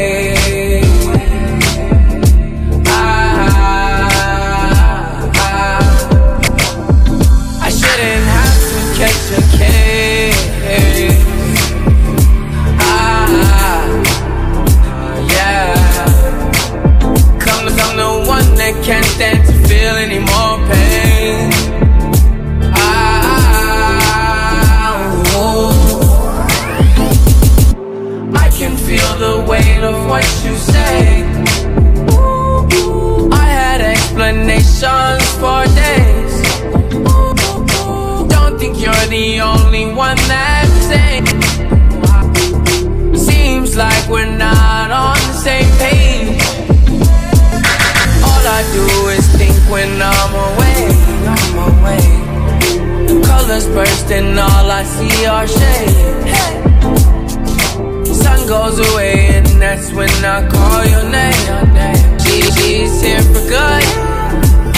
Stand 19.15 19.47
to 19.47 19.53
feel 19.69 19.95
any 20.07 20.19
more 20.19 20.57
pain. 20.71 21.53
Ooh. 25.39 25.71
I 28.45 28.49
can 28.59 28.77
feel 28.77 29.11
the 29.25 29.35
weight 29.49 29.85
of 29.85 29.97
what 30.11 30.27
you 30.45 30.55
say. 30.57 31.23
I 33.43 33.47
had 33.61 33.81
explanations 33.95 35.25
for 35.41 35.61
days. 35.83 36.35
Don't 38.35 38.59
think 38.59 38.75
you're 38.83 39.07
the 39.19 39.41
only 39.53 39.87
one 39.95 40.19
that's 40.33 40.75
saying. 40.91 41.27
Seems 43.15 43.77
like 43.77 44.09
we're 44.09 44.37
not 44.47 44.91
on 44.91 45.17
the 45.29 45.35
same 45.47 45.71
page. 45.79 46.34
All 48.47 48.51
I 48.51 48.63
do 48.75 48.85
is 49.09 49.27
think 49.39 49.57
when 49.73 50.03
I'm 50.03 50.35
away, 50.49 50.81
I'm 51.33 51.57
away. 51.73 52.05
The 53.07 53.17
colors 53.27 53.67
burst 53.69 54.11
and 54.11 54.39
all 54.39 54.71
I 54.71 54.85
see 54.85 55.25
are 55.25 55.47
shade. 55.49 56.29
Sun 58.07 58.47
goes 58.47 58.79
away 58.93 59.29
and 59.37 59.47
that's 59.63 59.93
when 59.95 60.11
I 60.23 60.47
call 60.47 60.85
your 60.85 61.05
name. 61.09 61.33
She, 62.21 62.43
here 63.01 63.23
for 63.33 63.45
good, 63.49 63.85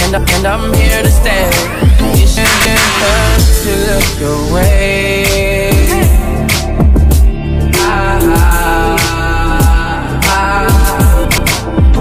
and, 0.03 0.14
I- 0.14 0.25
and 0.37 0.47
I'm 0.47 0.73
here 0.75 1.03
to 1.03 1.11
stay. 1.11 1.51
You 2.21 2.27
shouldn't 2.35 2.81
hurt 3.03 3.43
to 3.64 3.73
look 3.89 4.09
your 4.21 4.41
way. 4.55 5.73
Ah, 7.75 8.21
ah, 10.29 11.27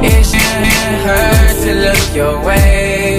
it 0.03 0.23
shouldn't 0.23 1.01
hurt 1.07 1.44
to 1.65 1.73
look 1.73 2.15
your 2.15 2.45
way. 2.45 3.17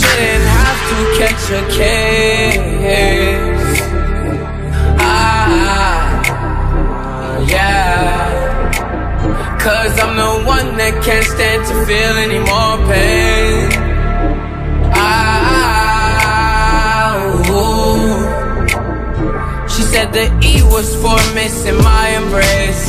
Shouldn't 0.00 0.46
have 0.58 0.80
to 0.90 0.98
catch 1.18 1.44
a 1.50 1.62
case. 1.76 2.60
Ah, 5.00 6.22
yeah. 7.48 8.20
Cause 9.58 9.94
I'm 9.98 10.14
the 10.16 10.32
one 10.46 10.76
that 10.76 10.94
can't 11.04 11.26
stand 11.26 11.62
to 11.66 11.74
feel 11.86 12.14
any 12.26 12.38
more 12.38 12.76
pain. 12.86 13.91
The 20.12 20.28
E 20.44 20.62
was 20.64 20.94
for 20.96 21.16
missing 21.34 21.76
my 21.82 22.08
embrace. 22.10 22.86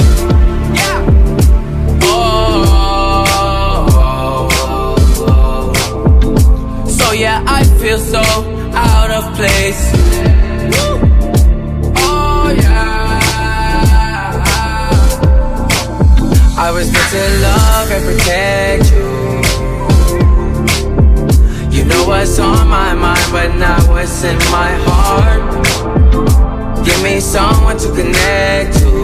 Yeah. 0.75 0.99
Oh, 2.01 3.25
so 6.89 7.11
yeah, 7.13 7.41
I 7.47 7.63
feel 7.79 7.97
so 7.97 8.21
out 8.75 9.11
of 9.11 9.23
place. 9.35 9.91
Oh 11.95 12.49
yeah, 12.57 13.03
I 16.57 16.71
was 16.71 16.91
meant 16.91 17.09
to 17.15 17.23
love 17.47 17.91
and 17.95 18.03
protect 18.09 18.91
you. 18.91 19.07
You 21.71 21.83
know 21.85 22.03
what's 22.05 22.37
on 22.39 22.67
my 22.67 22.93
mind, 22.93 23.31
but 23.31 23.55
not 23.55 23.87
what's 23.87 24.23
in 24.25 24.37
my 24.51 24.73
heart. 24.85 25.72
Give 26.85 27.01
me 27.01 27.19
someone 27.19 27.77
to 27.77 27.87
connect 27.89 28.79
to. 28.79 29.03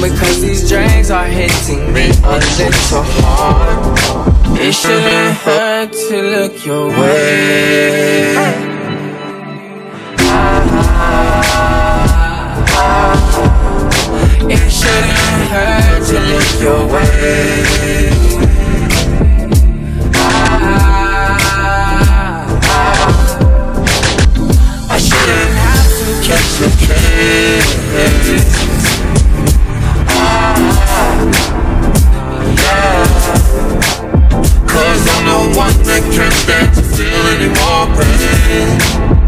Because 0.00 0.40
these 0.40 0.68
drinks 0.68 1.10
are 1.10 1.26
hitting 1.26 1.92
me 1.92 2.08
a 2.24 2.38
little 2.58 3.02
hard. 3.20 3.98
It 4.58 4.72
shouldn't 4.72 5.36
hurt 5.38 5.92
to 5.92 6.22
look 6.22 6.64
your 6.64 6.88
way. 6.88 8.34
It 14.48 14.70
shouldn't 14.70 15.50
hurt 15.50 16.02
to 16.08 16.18
look 16.30 16.60
your 16.62 16.86
way. 16.92 18.19
it. 38.50 39.19